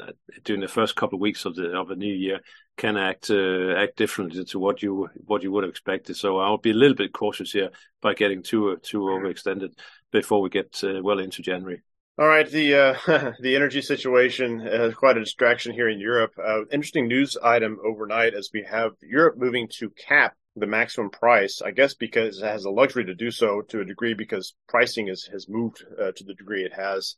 during 0.43 0.61
the 0.61 0.67
first 0.67 0.95
couple 0.95 1.17
of 1.17 1.21
weeks 1.21 1.45
of 1.45 1.55
the 1.55 1.77
of 1.77 1.91
a 1.91 1.95
new 1.95 2.13
year 2.13 2.39
can 2.77 2.97
act 2.97 3.29
uh, 3.29 3.73
act 3.75 3.97
differently 3.97 4.45
to 4.45 4.59
what 4.59 4.81
you 4.81 5.09
what 5.25 5.43
you 5.43 5.51
would 5.51 5.63
have 5.63 5.71
expected. 5.71 6.15
So 6.15 6.39
I'll 6.39 6.57
be 6.57 6.71
a 6.71 6.75
little 6.75 6.95
bit 6.95 7.13
cautious 7.13 7.51
here 7.51 7.69
by 8.01 8.13
getting 8.13 8.41
too 8.41 8.77
too 8.81 9.01
overextended 9.01 9.77
before 10.11 10.41
we 10.41 10.49
get 10.49 10.81
uh, 10.83 11.01
well 11.03 11.19
into 11.19 11.41
January. 11.41 11.81
All 12.19 12.27
right, 12.27 12.50
the 12.50 12.74
uh, 12.74 13.33
the 13.39 13.55
energy 13.55 13.81
situation 13.81 14.62
is 14.62 14.95
quite 14.95 15.17
a 15.17 15.24
distraction 15.24 15.71
here 15.71 15.88
in 15.88 16.00
Europe. 16.00 16.31
Uh, 16.43 16.65
interesting 16.71 17.07
news 17.07 17.38
item 17.43 17.77
overnight 17.86 18.33
as 18.33 18.50
we 18.51 18.65
have 18.67 18.93
Europe 19.03 19.36
moving 19.38 19.67
to 19.74 19.91
cap 19.91 20.36
the 20.55 20.65
maximum 20.65 21.12
price, 21.12 21.62
I 21.63 21.69
guess 21.69 21.93
because 21.93 22.41
it 22.41 22.45
has 22.45 22.63
the 22.63 22.71
luxury 22.71 23.05
to 23.05 23.13
do 23.13 23.29
so 23.29 23.62
to 23.69 23.81
a 23.81 23.86
degree 23.86 24.15
because 24.15 24.55
pricing 24.67 25.09
is, 25.09 25.29
has 25.31 25.47
moved 25.47 25.86
uh, 26.01 26.12
to 26.15 26.24
the 26.24 26.33
degree 26.33 26.63
it 26.63 26.74
has. 26.74 27.17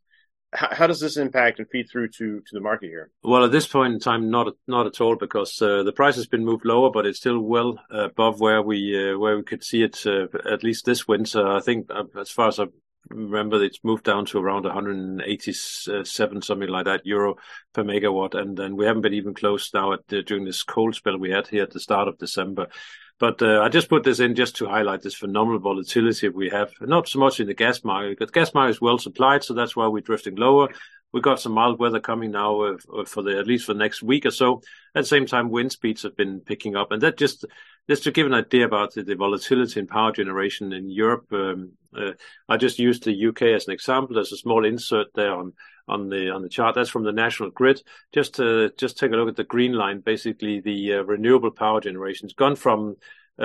How, 0.51 0.87
does 0.87 0.99
this 0.99 1.15
impact 1.15 1.59
and 1.59 1.69
feed 1.69 1.87
through 1.91 2.07
to, 2.17 2.39
to 2.39 2.51
the 2.51 2.59
market 2.59 2.87
here? 2.87 3.11
Well, 3.23 3.45
at 3.45 3.51
this 3.51 3.67
point 3.67 3.93
in 3.93 3.99
time, 3.99 4.31
not 4.31 4.47
not 4.67 4.87
at 4.87 4.99
all, 4.99 5.15
because 5.15 5.61
uh, 5.61 5.83
the 5.83 5.93
price 5.93 6.15
has 6.15 6.27
been 6.27 6.43
moved 6.43 6.65
lower, 6.65 6.89
but 6.91 7.05
it's 7.05 7.19
still 7.19 7.39
well 7.39 7.79
above 7.89 8.41
where 8.41 8.61
we 8.61 8.79
uh, 8.97 9.17
where 9.17 9.37
we 9.37 9.43
could 9.43 9.63
see 9.63 9.83
it 9.83 10.03
uh, 10.05 10.25
at 10.51 10.63
least 10.63 10.85
this 10.85 11.07
winter. 11.07 11.47
I 11.47 11.61
think, 11.61 11.87
uh, 11.89 12.03
as 12.19 12.31
far 12.31 12.47
as 12.47 12.59
I 12.59 12.65
remember, 13.09 13.63
it's 13.63 13.83
moved 13.83 14.03
down 14.03 14.25
to 14.27 14.39
around 14.39 14.65
187, 14.65 16.41
something 16.41 16.69
like 16.69 16.85
that, 16.85 17.05
euro 17.05 17.35
per 17.73 17.83
megawatt, 17.83 18.35
and 18.35 18.57
then 18.57 18.75
we 18.75 18.85
haven't 18.85 19.01
been 19.01 19.13
even 19.13 19.33
close 19.33 19.73
now 19.73 19.93
at 19.93 20.07
during 20.07 20.45
this 20.45 20.63
cold 20.63 20.95
spell 20.95 21.17
we 21.17 21.31
had 21.31 21.47
here 21.47 21.63
at 21.63 21.71
the 21.71 21.79
start 21.79 22.07
of 22.07 22.17
December. 22.17 22.67
But 23.19 23.41
uh, 23.41 23.61
I 23.61 23.67
just 23.67 23.89
put 23.89 24.03
this 24.03 24.21
in 24.21 24.35
just 24.35 24.55
to 24.57 24.67
highlight 24.67 25.01
this 25.01 25.15
phenomenal 25.15 25.59
volatility 25.59 26.29
we 26.29 26.49
have, 26.49 26.71
not 26.79 27.09
so 27.09 27.19
much 27.19 27.41
in 27.41 27.47
the 27.47 27.53
gas 27.53 27.83
market, 27.83 28.17
because 28.17 28.31
gas 28.31 28.53
market 28.53 28.71
is 28.71 28.81
well 28.81 28.97
supplied, 28.97 29.43
so 29.43 29.53
that's 29.53 29.75
why 29.75 29.87
we're 29.87 30.01
drifting 30.01 30.35
lower. 30.35 30.69
We 31.11 31.21
got 31.21 31.39
some 31.39 31.53
mild 31.53 31.79
weather 31.79 31.99
coming 31.99 32.31
now 32.31 32.61
uh, 32.61 32.77
uh, 32.95 33.05
for 33.05 33.23
the 33.23 33.39
at 33.39 33.47
least 33.47 33.65
for 33.65 33.73
the 33.73 33.79
next 33.79 34.03
week 34.03 34.25
or 34.25 34.31
so. 34.31 34.61
At 34.93 35.01
the 35.01 35.07
same 35.07 35.25
time, 35.25 35.49
wind 35.49 35.71
speeds 35.71 36.03
have 36.03 36.15
been 36.15 36.39
picking 36.41 36.75
up, 36.75 36.91
and 36.91 37.01
that 37.01 37.17
just 37.17 37.45
just 37.89 38.03
to 38.03 38.11
give 38.11 38.27
an 38.27 38.33
idea 38.33 38.65
about 38.65 38.93
the, 38.93 39.03
the 39.03 39.15
volatility 39.15 39.79
in 39.79 39.87
power 39.87 40.11
generation 40.11 40.71
in 40.71 40.89
Europe. 40.89 41.25
Um, 41.31 41.71
uh, 41.97 42.11
I 42.47 42.57
just 42.57 42.77
used 42.77 43.03
the 43.03 43.27
UK 43.27 43.41
as 43.43 43.67
an 43.67 43.73
example. 43.73 44.13
There's 44.13 44.31
a 44.31 44.37
small 44.37 44.65
insert 44.65 45.07
there 45.15 45.33
on 45.33 45.53
on 45.87 46.09
the 46.09 46.29
on 46.29 46.43
the 46.43 46.49
chart. 46.49 46.75
That's 46.75 46.89
from 46.89 47.03
the 47.03 47.11
national 47.11 47.49
grid. 47.49 47.81
Just 48.13 48.35
to 48.35 48.71
just 48.77 48.97
take 48.97 49.11
a 49.11 49.15
look 49.15 49.29
at 49.29 49.35
the 49.35 49.43
green 49.43 49.73
line. 49.73 50.01
Basically, 50.01 50.61
the 50.61 50.93
uh, 50.93 51.01
renewable 51.01 51.51
power 51.51 51.81
generation 51.81 52.27
has 52.27 52.33
gone 52.33 52.55
from 52.55 52.95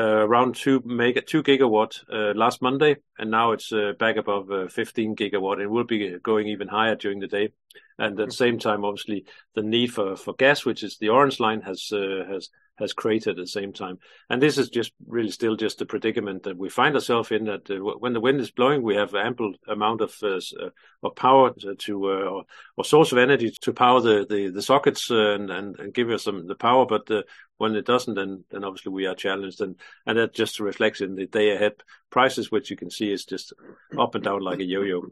around 0.01 0.57
two 0.57 0.83
mega 0.85 1.21
two 1.21 1.43
gigawatt 1.43 2.01
uh, 2.13 2.37
last 2.37 2.61
Monday, 2.61 2.97
and 3.19 3.31
now 3.31 3.53
it's 3.53 3.73
uh, 3.73 3.93
back 3.99 4.17
above 4.17 4.51
uh, 4.51 4.69
15 4.69 5.15
gigawatt. 5.15 5.61
and 5.61 5.71
will 5.71 5.85
be 5.85 6.19
going 6.23 6.49
even 6.49 6.69
higher 6.69 6.97
during 6.97 7.21
the 7.21 7.29
day. 7.29 7.51
And 7.99 8.19
at 8.19 8.27
the 8.27 8.33
same 8.33 8.59
time, 8.59 8.85
obviously, 8.85 9.25
the 9.55 9.63
need 9.63 9.93
for, 9.93 10.17
for 10.17 10.35
gas, 10.35 10.65
which 10.65 10.83
is 10.83 10.99
the 10.99 11.11
orange 11.11 11.39
line, 11.39 11.61
has 11.61 11.93
uh, 11.93 12.25
has 12.29 12.49
has 12.77 12.93
created 12.93 13.31
at 13.31 13.37
the 13.37 13.47
same 13.47 13.73
time. 13.73 13.99
And 14.29 14.43
this 14.43 14.59
is 14.59 14.69
just 14.69 14.93
really 15.07 15.31
still 15.31 15.57
just 15.57 15.79
the 15.79 15.87
predicament 15.87 16.43
that 16.43 16.57
we 16.57 16.69
find 16.69 16.95
ourselves 16.95 17.31
in 17.31 17.45
that 17.45 17.71
uh, 17.71 17.77
when 17.77 18.13
the 18.13 18.21
wind 18.21 18.41
is 18.41 18.51
blowing, 18.51 18.83
we 18.83 18.97
have 18.97 19.15
ample 19.15 19.55
amount 19.69 20.01
of 20.01 20.15
uh, 20.23 20.37
uh 20.61 20.71
of 21.03 21.15
power 21.15 21.53
to, 21.79 22.05
uh, 22.05 22.09
or, 22.09 22.45
or, 22.77 22.85
source 22.85 23.13
of 23.13 23.19
energy 23.19 23.51
to 23.61 23.73
power 23.73 24.01
the 24.01 24.27
the, 24.29 24.49
the 24.49 24.63
sockets 24.63 25.11
uh, 25.11 25.35
and, 25.35 25.51
and, 25.51 25.79
and 25.79 25.95
give 25.95 26.11
us 26.11 26.25
some 26.25 26.47
the 26.47 26.55
power. 26.55 26.87
But 26.87 27.11
uh, 27.11 27.23
when 27.59 27.77
it 27.77 27.87
doesn't, 27.87 28.15
then 28.15 28.45
then 28.51 28.65
obviously 28.65 28.93
we 28.93 29.07
are 29.07 29.15
challenged, 29.15 29.61
and 29.61 29.77
and 30.07 30.19
that 30.19 30.35
just 30.35 30.59
reflects 30.61 31.01
in 31.01 31.15
the 31.15 31.27
day 31.27 31.55
ahead 31.55 31.75
prices, 32.11 32.51
which 32.51 32.71
you 32.71 32.77
can 32.77 32.91
see 32.91 33.13
is 33.13 33.25
just 33.25 33.53
up 33.99 34.15
and 34.15 34.25
down 34.25 34.41
like 34.41 34.61
a 34.61 34.65
yo-yo. 34.65 35.03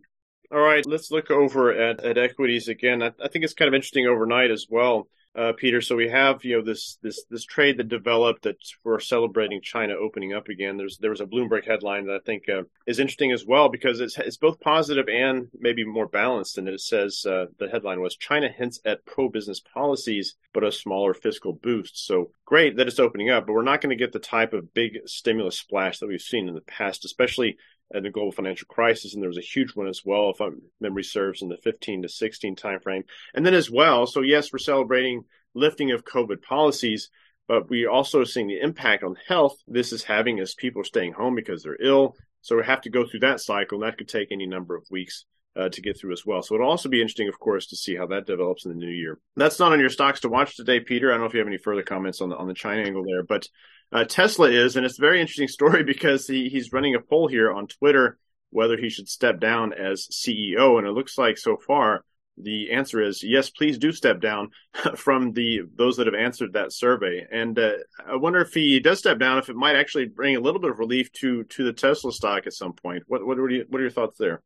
All 0.50 0.60
right, 0.60 0.84
let's 0.84 1.10
look 1.10 1.30
over 1.30 1.72
at, 1.72 2.04
at 2.04 2.18
equities 2.18 2.68
again. 2.68 3.02
I, 3.02 3.12
I 3.22 3.28
think 3.28 3.44
it's 3.44 3.54
kind 3.54 3.68
of 3.68 3.74
interesting 3.74 4.06
overnight 4.06 4.50
as 4.50 4.66
well 4.68 5.08
uh, 5.34 5.52
Peter. 5.56 5.80
So 5.80 5.96
we 5.96 6.08
have 6.08 6.44
you 6.44 6.56
know 6.56 6.64
this 6.64 6.98
this 7.02 7.24
this 7.30 7.44
trade 7.44 7.78
that 7.78 7.88
developed 7.88 8.42
that 8.42 8.56
we're 8.84 9.00
celebrating 9.00 9.60
China 9.62 9.94
opening 9.94 10.32
up 10.32 10.48
again. 10.48 10.76
There's 10.76 10.98
there 10.98 11.10
was 11.10 11.20
a 11.20 11.26
Bloomberg 11.26 11.66
headline 11.66 12.06
that 12.06 12.16
I 12.16 12.24
think 12.24 12.48
uh, 12.48 12.62
is 12.86 12.98
interesting 12.98 13.32
as 13.32 13.46
well 13.46 13.68
because 13.68 14.00
it's 14.00 14.18
it's 14.18 14.36
both 14.36 14.60
positive 14.60 15.08
and 15.08 15.48
maybe 15.58 15.84
more 15.84 16.06
balanced. 16.06 16.58
And 16.58 16.68
it 16.68 16.80
says 16.80 17.24
uh, 17.26 17.46
the 17.58 17.68
headline 17.68 18.00
was 18.00 18.16
China 18.16 18.48
hints 18.48 18.80
at 18.84 19.04
pro 19.06 19.28
business 19.28 19.60
policies 19.60 20.36
but 20.52 20.64
a 20.64 20.72
smaller 20.72 21.14
fiscal 21.14 21.52
boost. 21.52 22.06
So 22.06 22.30
great 22.44 22.76
that 22.76 22.86
it's 22.86 22.98
opening 22.98 23.30
up, 23.30 23.46
but 23.46 23.54
we're 23.54 23.62
not 23.62 23.80
going 23.80 23.96
to 23.96 24.02
get 24.02 24.12
the 24.12 24.18
type 24.18 24.52
of 24.52 24.74
big 24.74 24.98
stimulus 25.06 25.58
splash 25.58 25.98
that 25.98 26.06
we've 26.06 26.20
seen 26.20 26.48
in 26.48 26.54
the 26.54 26.60
past, 26.60 27.04
especially 27.04 27.56
and 27.92 28.04
the 28.04 28.10
global 28.10 28.32
financial 28.32 28.66
crisis, 28.68 29.14
and 29.14 29.22
there 29.22 29.28
was 29.28 29.38
a 29.38 29.42
huge 29.42 29.74
one 29.74 29.88
as 29.88 30.02
well, 30.04 30.30
if 30.30 30.40
my 30.40 30.50
memory 30.80 31.04
serves, 31.04 31.42
in 31.42 31.48
the 31.48 31.56
15 31.58 32.02
to 32.02 32.08
16 32.08 32.56
timeframe. 32.56 33.04
And 33.34 33.44
then 33.44 33.54
as 33.54 33.70
well, 33.70 34.06
so 34.06 34.20
yes, 34.20 34.52
we're 34.52 34.58
celebrating 34.58 35.24
lifting 35.54 35.92
of 35.92 36.04
COVID 36.04 36.42
policies, 36.42 37.10
but 37.48 37.68
we 37.68 37.86
also 37.86 38.24
seeing 38.24 38.46
the 38.46 38.60
impact 38.60 39.02
on 39.02 39.16
health 39.28 39.56
this 39.66 39.92
is 39.92 40.04
having 40.04 40.40
as 40.40 40.54
people 40.54 40.80
are 40.80 40.86
staying 40.86 41.12
home 41.12 41.34
because 41.34 41.62
they're 41.62 41.76
ill. 41.82 42.16
So 42.40 42.56
we 42.56 42.64
have 42.64 42.80
to 42.82 42.90
go 42.90 43.06
through 43.06 43.20
that 43.20 43.40
cycle, 43.40 43.82
and 43.82 43.86
that 43.86 43.98
could 43.98 44.08
take 44.08 44.32
any 44.32 44.46
number 44.46 44.74
of 44.74 44.84
weeks. 44.90 45.24
Uh, 45.54 45.68
to 45.68 45.82
get 45.82 46.00
through 46.00 46.14
as 46.14 46.24
well. 46.24 46.42
So 46.42 46.54
it'll 46.54 46.70
also 46.70 46.88
be 46.88 47.02
interesting, 47.02 47.28
of 47.28 47.38
course, 47.38 47.66
to 47.66 47.76
see 47.76 47.94
how 47.94 48.06
that 48.06 48.24
develops 48.24 48.64
in 48.64 48.70
the 48.70 48.78
new 48.78 48.88
year. 48.88 49.18
That's 49.36 49.58
not 49.58 49.70
on 49.70 49.80
your 49.80 49.90
stocks 49.90 50.20
to 50.20 50.30
watch 50.30 50.56
today, 50.56 50.80
Peter. 50.80 51.10
I 51.10 51.12
don't 51.12 51.20
know 51.20 51.26
if 51.26 51.34
you 51.34 51.40
have 51.40 51.46
any 51.46 51.58
further 51.58 51.82
comments 51.82 52.22
on 52.22 52.30
the 52.30 52.36
on 52.38 52.48
the 52.48 52.54
China 52.54 52.80
angle 52.80 53.04
there, 53.04 53.22
but 53.22 53.46
uh, 53.92 54.04
Tesla 54.04 54.48
is, 54.50 54.76
and 54.76 54.86
it's 54.86 54.98
a 54.98 55.02
very 55.02 55.20
interesting 55.20 55.48
story 55.48 55.84
because 55.84 56.26
he, 56.26 56.48
he's 56.48 56.72
running 56.72 56.94
a 56.94 57.00
poll 57.00 57.28
here 57.28 57.52
on 57.52 57.66
Twitter 57.66 58.18
whether 58.52 58.76
he 58.76 58.90
should 58.90 59.08
step 59.08 59.40
down 59.40 59.72
as 59.72 60.06
CEO, 60.08 60.78
and 60.78 60.86
it 60.86 60.92
looks 60.92 61.18
like 61.18 61.38
so 61.38 61.56
far 61.56 62.04
the 62.38 62.70
answer 62.70 63.02
is 63.02 63.22
yes. 63.22 63.50
Please 63.50 63.76
do 63.76 63.92
step 63.92 64.20
down 64.20 64.48
from 64.96 65.32
the 65.32 65.62
those 65.74 65.96
that 65.96 66.06
have 66.06 66.14
answered 66.14 66.54
that 66.54 66.72
survey, 66.72 67.26
and 67.30 67.58
uh, 67.58 67.72
I 68.06 68.16
wonder 68.16 68.40
if 68.40 68.54
he 68.54 68.80
does 68.80 69.00
step 69.00 69.18
down, 69.18 69.38
if 69.38 69.48
it 69.48 69.56
might 69.56 69.76
actually 69.76 70.06
bring 70.06 70.36
a 70.36 70.40
little 70.40 70.60
bit 70.60 70.70
of 70.70 70.78
relief 70.78 71.12
to 71.14 71.44
to 71.44 71.64
the 71.64 71.72
Tesla 71.72 72.12
stock 72.12 72.46
at 72.46 72.54
some 72.54 72.72
point. 72.72 73.02
What 73.06 73.26
what 73.26 73.38
are 73.38 73.50
you, 73.50 73.66
what 73.68 73.80
are 73.80 73.82
your 73.82 73.90
thoughts 73.90 74.16
there? 74.18 74.42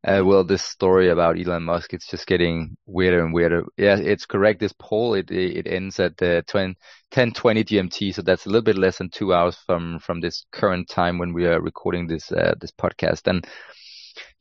Uh, 0.07 0.23
well, 0.25 0.45
this 0.45 0.63
story 0.63 1.09
about 1.11 1.37
Elon 1.37 1.65
Musk, 1.65 1.93
it's 1.93 2.07
just 2.09 2.25
getting 2.29 2.77
weirder 2.87 3.25
and 3.25 3.35
weirder. 3.35 3.65
Yeah, 3.77 3.97
it's 3.99 4.27
correct. 4.27 4.61
This 4.61 4.73
poll, 4.79 5.15
it 5.15 5.29
it 5.33 5.67
ends 5.67 5.99
at 5.99 6.23
uh, 6.23 6.43
10, 6.47 6.77
20 7.11 7.65
GMT, 7.65 8.13
so 8.13 8.23
that's 8.23 8.47
a 8.47 8.49
little 8.49 8.63
bit 8.63 8.79
less 8.79 8.99
than 8.99 9.11
two 9.11 9.35
hours 9.35 9.57
from 9.67 9.99
from 9.99 10.21
this 10.21 10.45
current 10.53 10.89
time 10.89 11.19
when 11.19 11.33
we 11.33 11.47
are 11.47 11.61
recording 11.61 12.07
this 12.07 12.31
uh, 12.31 12.55
this 12.61 12.71
podcast. 12.71 13.27
And 13.27 13.45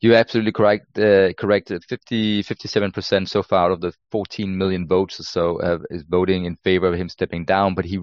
you're 0.00 0.14
absolutely 0.14 0.52
correct. 0.52 0.98
Uh, 0.98 1.32
correct. 1.34 1.72
50, 1.88 2.42
57% 2.44 3.28
so 3.28 3.42
far 3.42 3.66
out 3.66 3.72
of 3.72 3.80
the 3.80 3.92
14 4.12 4.56
million 4.56 4.86
votes 4.86 5.18
or 5.20 5.24
so 5.24 5.60
uh, 5.60 5.78
is 5.90 6.04
voting 6.08 6.44
in 6.44 6.56
favor 6.56 6.86
of 6.86 6.94
him 6.94 7.08
stepping 7.08 7.44
down. 7.44 7.74
But 7.74 7.84
he 7.84 7.98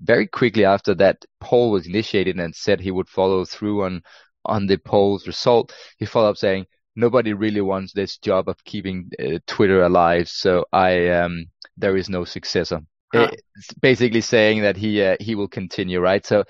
very 0.00 0.26
quickly 0.26 0.64
after 0.64 0.94
that 0.96 1.24
poll 1.40 1.70
was 1.70 1.86
initiated 1.86 2.38
and 2.38 2.54
said 2.54 2.80
he 2.80 2.90
would 2.90 3.08
follow 3.08 3.44
through 3.44 3.84
on 3.84 4.02
on 4.44 4.66
the 4.66 4.76
poll's 4.76 5.26
result. 5.26 5.74
He 5.98 6.06
followed 6.06 6.30
up 6.30 6.36
saying, 6.36 6.66
nobody 6.96 7.32
really 7.32 7.60
wants 7.60 7.92
this 7.92 8.18
job 8.18 8.48
of 8.48 8.62
keeping 8.64 9.10
uh, 9.18 9.38
Twitter 9.46 9.82
alive. 9.82 10.28
So 10.28 10.66
I, 10.72 11.08
um, 11.08 11.46
there 11.76 11.96
is 11.96 12.08
no 12.08 12.24
successor. 12.24 12.80
Huh. 13.12 13.30
It's 13.56 13.72
basically 13.74 14.20
saying 14.20 14.62
that 14.62 14.76
he, 14.76 15.02
uh, 15.02 15.16
he 15.20 15.34
will 15.34 15.48
continue, 15.48 16.00
right? 16.00 16.24
So 16.24 16.44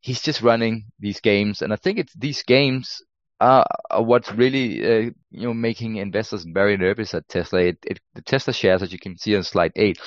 he's 0.00 0.20
just 0.20 0.42
running 0.42 0.86
these 0.98 1.20
games. 1.20 1.62
And 1.62 1.72
I 1.72 1.76
think 1.76 1.98
it's 1.98 2.12
these 2.14 2.42
games 2.42 3.02
are, 3.40 3.64
are 3.90 4.02
what's 4.02 4.32
really, 4.32 4.84
uh, 4.84 5.10
you 5.30 5.46
know, 5.48 5.54
making 5.54 5.96
investors 5.96 6.44
very 6.44 6.76
nervous 6.76 7.14
at 7.14 7.28
Tesla. 7.28 7.60
It, 7.60 7.78
it, 7.84 8.00
the 8.14 8.22
Tesla 8.22 8.52
shares, 8.52 8.82
as 8.82 8.92
you 8.92 8.98
can 8.98 9.16
see 9.18 9.36
on 9.36 9.42
slide 9.42 9.72
eight, 9.76 9.98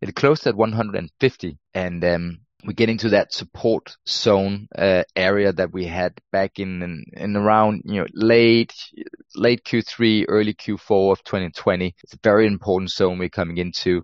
it 0.00 0.14
closed 0.14 0.46
at 0.46 0.56
150 0.56 1.58
and, 1.74 2.04
um, 2.04 2.40
we're 2.64 2.88
into 2.88 3.10
that 3.10 3.32
support 3.32 3.96
zone 4.08 4.68
uh, 4.76 5.04
area 5.14 5.52
that 5.52 5.72
we 5.72 5.86
had 5.86 6.20
back 6.32 6.58
in, 6.58 6.82
in, 6.82 7.04
in 7.12 7.36
around 7.36 7.82
you 7.84 8.00
know 8.00 8.06
late 8.12 8.74
late 9.36 9.64
Q3, 9.64 10.24
early 10.28 10.54
Q4 10.54 11.12
of 11.12 11.24
2020. 11.24 11.94
It's 12.02 12.14
a 12.14 12.18
very 12.22 12.46
important 12.46 12.90
zone 12.90 13.18
we're 13.18 13.28
coming 13.28 13.58
into. 13.58 14.02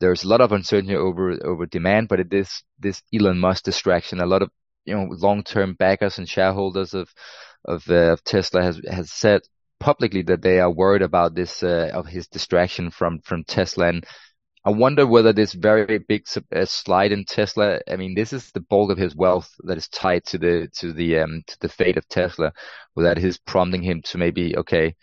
There's 0.00 0.24
a 0.24 0.28
lot 0.28 0.42
of 0.42 0.52
uncertainty 0.52 0.96
over 0.96 1.38
over 1.44 1.66
demand, 1.66 2.08
but 2.08 2.20
it 2.20 2.32
is 2.32 2.62
this 2.78 3.02
Elon 3.14 3.38
Musk 3.38 3.64
distraction. 3.64 4.20
A 4.20 4.26
lot 4.26 4.42
of 4.42 4.50
you 4.84 4.94
know 4.94 5.06
long-term 5.10 5.74
backers 5.74 6.18
and 6.18 6.28
shareholders 6.28 6.92
of 6.92 7.08
of, 7.64 7.88
uh, 7.88 8.12
of 8.12 8.22
Tesla 8.24 8.62
has 8.62 8.80
has 8.86 9.10
said 9.10 9.40
publicly 9.80 10.22
that 10.22 10.42
they 10.42 10.60
are 10.60 10.70
worried 10.70 11.02
about 11.02 11.34
this 11.34 11.62
uh, 11.62 11.90
of 11.94 12.06
his 12.06 12.28
distraction 12.28 12.90
from 12.90 13.20
from 13.20 13.44
Tesla 13.44 13.88
and 13.88 14.06
I 14.66 14.70
wonder 14.70 15.06
whether 15.06 15.32
this 15.32 15.52
very 15.52 15.98
big 15.98 16.26
uh, 16.54 16.64
slide 16.64 17.12
in 17.12 17.26
Tesla. 17.26 17.80
I 17.88 17.96
mean, 17.96 18.14
this 18.14 18.32
is 18.32 18.50
the 18.50 18.60
bulk 18.60 18.90
of 18.90 18.96
his 18.96 19.14
wealth 19.14 19.54
that 19.64 19.76
is 19.76 19.88
tied 19.88 20.24
to 20.26 20.38
the 20.38 20.68
to 20.78 20.92
the 20.92 21.18
um, 21.18 21.42
to 21.46 21.60
the 21.60 21.68
fate 21.68 21.98
of 21.98 22.08
Tesla. 22.08 22.52
Without 22.94 23.18
his 23.18 23.36
prompting 23.36 23.82
him 23.82 24.00
to 24.02 24.18
maybe 24.18 24.56
okay, 24.56 24.94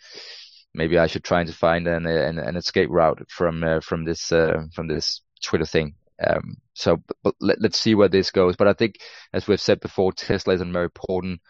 maybe 0.74 0.98
I 0.98 1.06
should 1.06 1.22
try 1.22 1.44
to 1.44 1.52
find 1.52 1.86
an 1.86 2.06
an, 2.06 2.38
an 2.38 2.56
escape 2.56 2.88
route 2.90 3.22
from 3.30 3.62
uh, 3.62 3.80
from 3.80 4.04
this 4.04 4.32
uh, 4.32 4.64
from 4.74 4.88
this 4.88 5.20
Twitter 5.42 5.66
thing. 5.66 5.94
Um, 6.26 6.56
so, 6.74 7.02
but 7.22 7.34
let, 7.40 7.64
us 7.64 7.76
see 7.76 7.94
where 7.94 8.08
this 8.08 8.30
goes. 8.30 8.56
But 8.56 8.68
I 8.68 8.72
think, 8.72 8.96
as 9.32 9.46
we've 9.46 9.60
said 9.60 9.80
before, 9.80 10.12
Tesla 10.12 10.54
is 10.54 10.60
a 10.60 10.64
very 10.64 10.84
important 10.84 11.40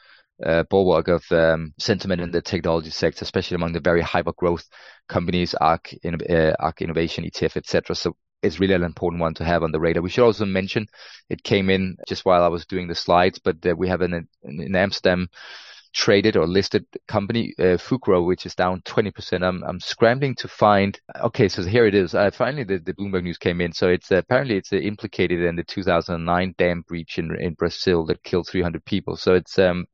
uh, 0.44 0.64
bulwark 0.64 1.08
of 1.08 1.24
um, 1.30 1.72
sentiment 1.78 2.20
in 2.20 2.30
the 2.30 2.42
technology 2.42 2.90
sector, 2.90 3.22
especially 3.22 3.54
among 3.54 3.72
the 3.72 3.80
very 3.80 4.00
hyper 4.00 4.32
growth 4.32 4.68
companies, 5.08 5.54
ARK, 5.54 5.94
uh, 6.04 6.52
ARK 6.58 6.82
Innovation, 6.82 7.24
ETF, 7.24 7.56
etc. 7.56 7.94
So 7.94 8.16
it's 8.42 8.58
really 8.58 8.74
an 8.74 8.82
important 8.82 9.20
one 9.20 9.34
to 9.34 9.44
have 9.44 9.62
on 9.62 9.72
the 9.72 9.80
radar. 9.80 10.02
We 10.02 10.10
should 10.10 10.24
also 10.24 10.44
mention 10.44 10.86
it 11.30 11.44
came 11.44 11.70
in 11.70 11.96
just 12.08 12.24
while 12.24 12.42
I 12.42 12.48
was 12.48 12.66
doing 12.66 12.88
the 12.88 12.94
slides, 12.94 13.38
but 13.38 13.64
uh, 13.64 13.74
we 13.76 13.88
have 13.88 14.00
an 14.00 14.28
in 14.42 14.74
Amsterdam 14.74 15.28
traded 15.92 16.36
or 16.36 16.46
listed 16.46 16.84
company, 17.06 17.54
uh, 17.58 17.76
which 18.22 18.46
is 18.46 18.54
down 18.54 18.80
20%. 18.82 19.42
I'm, 19.42 19.62
I'm 19.62 19.80
scrambling 19.80 20.34
to 20.36 20.48
find, 20.48 20.98
okay, 21.20 21.48
so 21.48 21.62
here 21.62 21.86
it 21.86 21.94
is. 21.94 22.14
Uh, 22.14 22.30
finally, 22.30 22.64
the, 22.64 22.78
the 22.78 22.94
Bloomberg 22.94 23.24
news 23.24 23.38
came 23.38 23.60
in. 23.60 23.72
So 23.72 23.88
it's 23.88 24.10
uh, 24.10 24.16
apparently 24.16 24.56
it's 24.56 24.72
uh, 24.72 24.76
implicated 24.76 25.40
in 25.40 25.56
the 25.56 25.64
2009 25.64 26.54
dam 26.58 26.84
breach 26.88 27.18
in, 27.18 27.34
in 27.40 27.54
Brazil 27.54 28.06
that 28.06 28.22
killed 28.22 28.48
300 28.48 28.84
people. 28.84 29.16
So 29.16 29.34
it's, 29.34 29.58
um, 29.58 29.86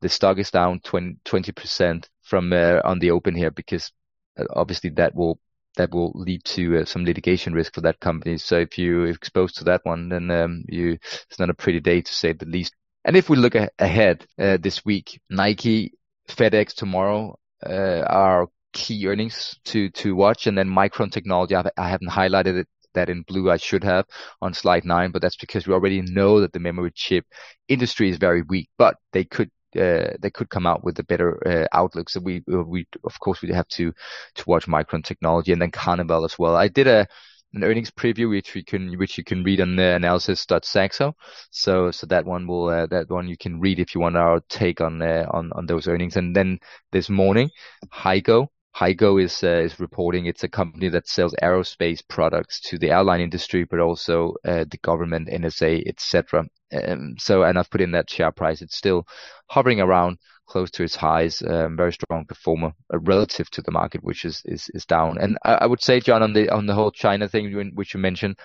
the 0.00 0.08
stock 0.08 0.38
is 0.38 0.50
down 0.50 0.80
20, 0.80 1.52
percent 1.52 2.08
from, 2.22 2.52
uh, 2.52 2.80
on 2.84 2.98
the 2.98 3.10
open 3.10 3.34
here 3.34 3.50
because 3.50 3.90
uh, 4.38 4.44
obviously 4.54 4.90
that 4.90 5.14
will 5.14 5.40
that 5.76 5.92
will 5.92 6.12
lead 6.14 6.44
to 6.44 6.78
uh, 6.78 6.84
some 6.84 7.04
litigation 7.04 7.52
risk 7.52 7.74
for 7.74 7.80
that 7.82 8.00
company. 8.00 8.36
So 8.38 8.58
if 8.58 8.76
you're 8.76 9.06
exposed 9.06 9.56
to 9.58 9.64
that 9.64 9.82
one, 9.84 10.08
then 10.08 10.30
um, 10.30 10.64
you 10.68 10.98
it's 11.28 11.38
not 11.38 11.50
a 11.50 11.54
pretty 11.54 11.80
day 11.80 12.02
to 12.02 12.12
say 12.12 12.32
the 12.32 12.46
least. 12.46 12.74
And 13.04 13.16
if 13.16 13.28
we 13.30 13.36
look 13.36 13.54
a- 13.54 13.70
ahead 13.78 14.26
uh, 14.38 14.58
this 14.60 14.84
week, 14.84 15.20
Nike, 15.30 15.92
FedEx 16.28 16.74
tomorrow 16.74 17.38
uh, 17.66 18.04
are 18.06 18.48
key 18.72 19.06
earnings 19.08 19.58
to 19.64 19.90
to 19.90 20.14
watch, 20.14 20.46
and 20.46 20.56
then 20.56 20.68
Micron 20.68 21.10
Technology. 21.10 21.54
I, 21.56 21.64
I 21.76 21.88
haven't 21.88 22.10
highlighted 22.10 22.58
it 22.60 22.68
that 22.94 23.08
in 23.08 23.22
blue 23.22 23.50
I 23.50 23.56
should 23.56 23.84
have 23.84 24.04
on 24.42 24.52
slide 24.54 24.84
nine, 24.84 25.12
but 25.12 25.22
that's 25.22 25.36
because 25.36 25.66
we 25.66 25.74
already 25.74 26.02
know 26.02 26.40
that 26.40 26.52
the 26.52 26.58
memory 26.60 26.90
chip 26.94 27.24
industry 27.68 28.10
is 28.10 28.16
very 28.18 28.42
weak, 28.42 28.68
but 28.78 28.96
they 29.12 29.24
could 29.24 29.50
uh, 29.76 30.12
they 30.20 30.30
could 30.32 30.50
come 30.50 30.66
out 30.66 30.84
with 30.84 30.98
a 30.98 31.04
better 31.04 31.38
uh, 31.46 31.66
outlook. 31.76 32.10
So 32.10 32.20
we 32.20 32.42
we 32.46 32.86
of 33.04 33.18
course 33.20 33.42
we 33.42 33.52
have 33.52 33.68
to 33.68 33.92
to 34.36 34.44
watch 34.46 34.66
Micron 34.66 35.04
Technology 35.04 35.52
and 35.52 35.62
then 35.62 35.70
Carnival 35.70 36.24
as 36.24 36.38
well. 36.38 36.54
I 36.56 36.68
did 36.68 36.86
a 36.86 37.06
an 37.54 37.64
earnings 37.64 37.90
preview 37.90 38.28
which 38.28 38.54
we 38.54 38.62
can 38.62 38.96
which 38.98 39.18
you 39.18 39.24
can 39.24 39.42
read 39.42 39.60
on 39.60 39.76
the 39.76 39.94
analysis.saxo. 39.94 41.14
So 41.50 41.90
so 41.90 42.06
that 42.06 42.24
one 42.24 42.46
will 42.46 42.68
uh, 42.68 42.86
that 42.86 43.10
one 43.10 43.28
you 43.28 43.36
can 43.36 43.60
read 43.60 43.78
if 43.78 43.94
you 43.94 44.00
want 44.00 44.16
our 44.16 44.40
take 44.48 44.80
on 44.80 45.02
uh, 45.02 45.26
on 45.30 45.52
on 45.54 45.66
those 45.66 45.88
earnings. 45.88 46.16
And 46.16 46.34
then 46.34 46.60
this 46.92 47.08
morning, 47.08 47.50
HEICO. 47.92 48.48
HEICO 48.76 49.22
is 49.22 49.42
uh, 49.42 49.62
is 49.64 49.80
reporting 49.80 50.26
it's 50.26 50.44
a 50.44 50.48
company 50.48 50.88
that 50.90 51.08
sells 51.08 51.34
aerospace 51.42 52.06
products 52.06 52.60
to 52.60 52.78
the 52.78 52.90
airline 52.90 53.20
industry, 53.20 53.64
but 53.64 53.80
also 53.80 54.34
uh, 54.44 54.64
the 54.70 54.78
government, 54.82 55.28
NSA, 55.28 55.88
etc. 55.88 56.46
Um, 56.72 57.16
so 57.18 57.42
and 57.42 57.58
I've 57.58 57.70
put 57.70 57.80
in 57.80 57.90
that 57.92 58.08
share 58.08 58.30
price. 58.30 58.62
It's 58.62 58.76
still 58.76 59.06
hovering 59.48 59.80
around 59.80 60.18
close 60.50 60.70
to 60.72 60.82
its 60.82 60.96
highs, 60.96 61.42
um, 61.42 61.76
very 61.76 61.92
strong 61.92 62.24
performer 62.26 62.72
uh, 62.92 62.98
relative 62.98 63.48
to 63.50 63.62
the 63.62 63.70
market, 63.70 64.02
which 64.02 64.24
is 64.24 64.42
is, 64.44 64.70
is 64.74 64.84
down. 64.84 65.16
And 65.18 65.38
I, 65.44 65.52
I, 65.62 65.66
would 65.66 65.82
say, 65.82 66.00
John, 66.00 66.22
on 66.22 66.32
the 66.32 66.50
on 66.50 66.66
the 66.66 66.74
whole 66.74 66.90
China 66.90 67.28
thing, 67.28 67.72
which 67.74 67.94
you 67.94 68.00
mentioned, 68.00 68.36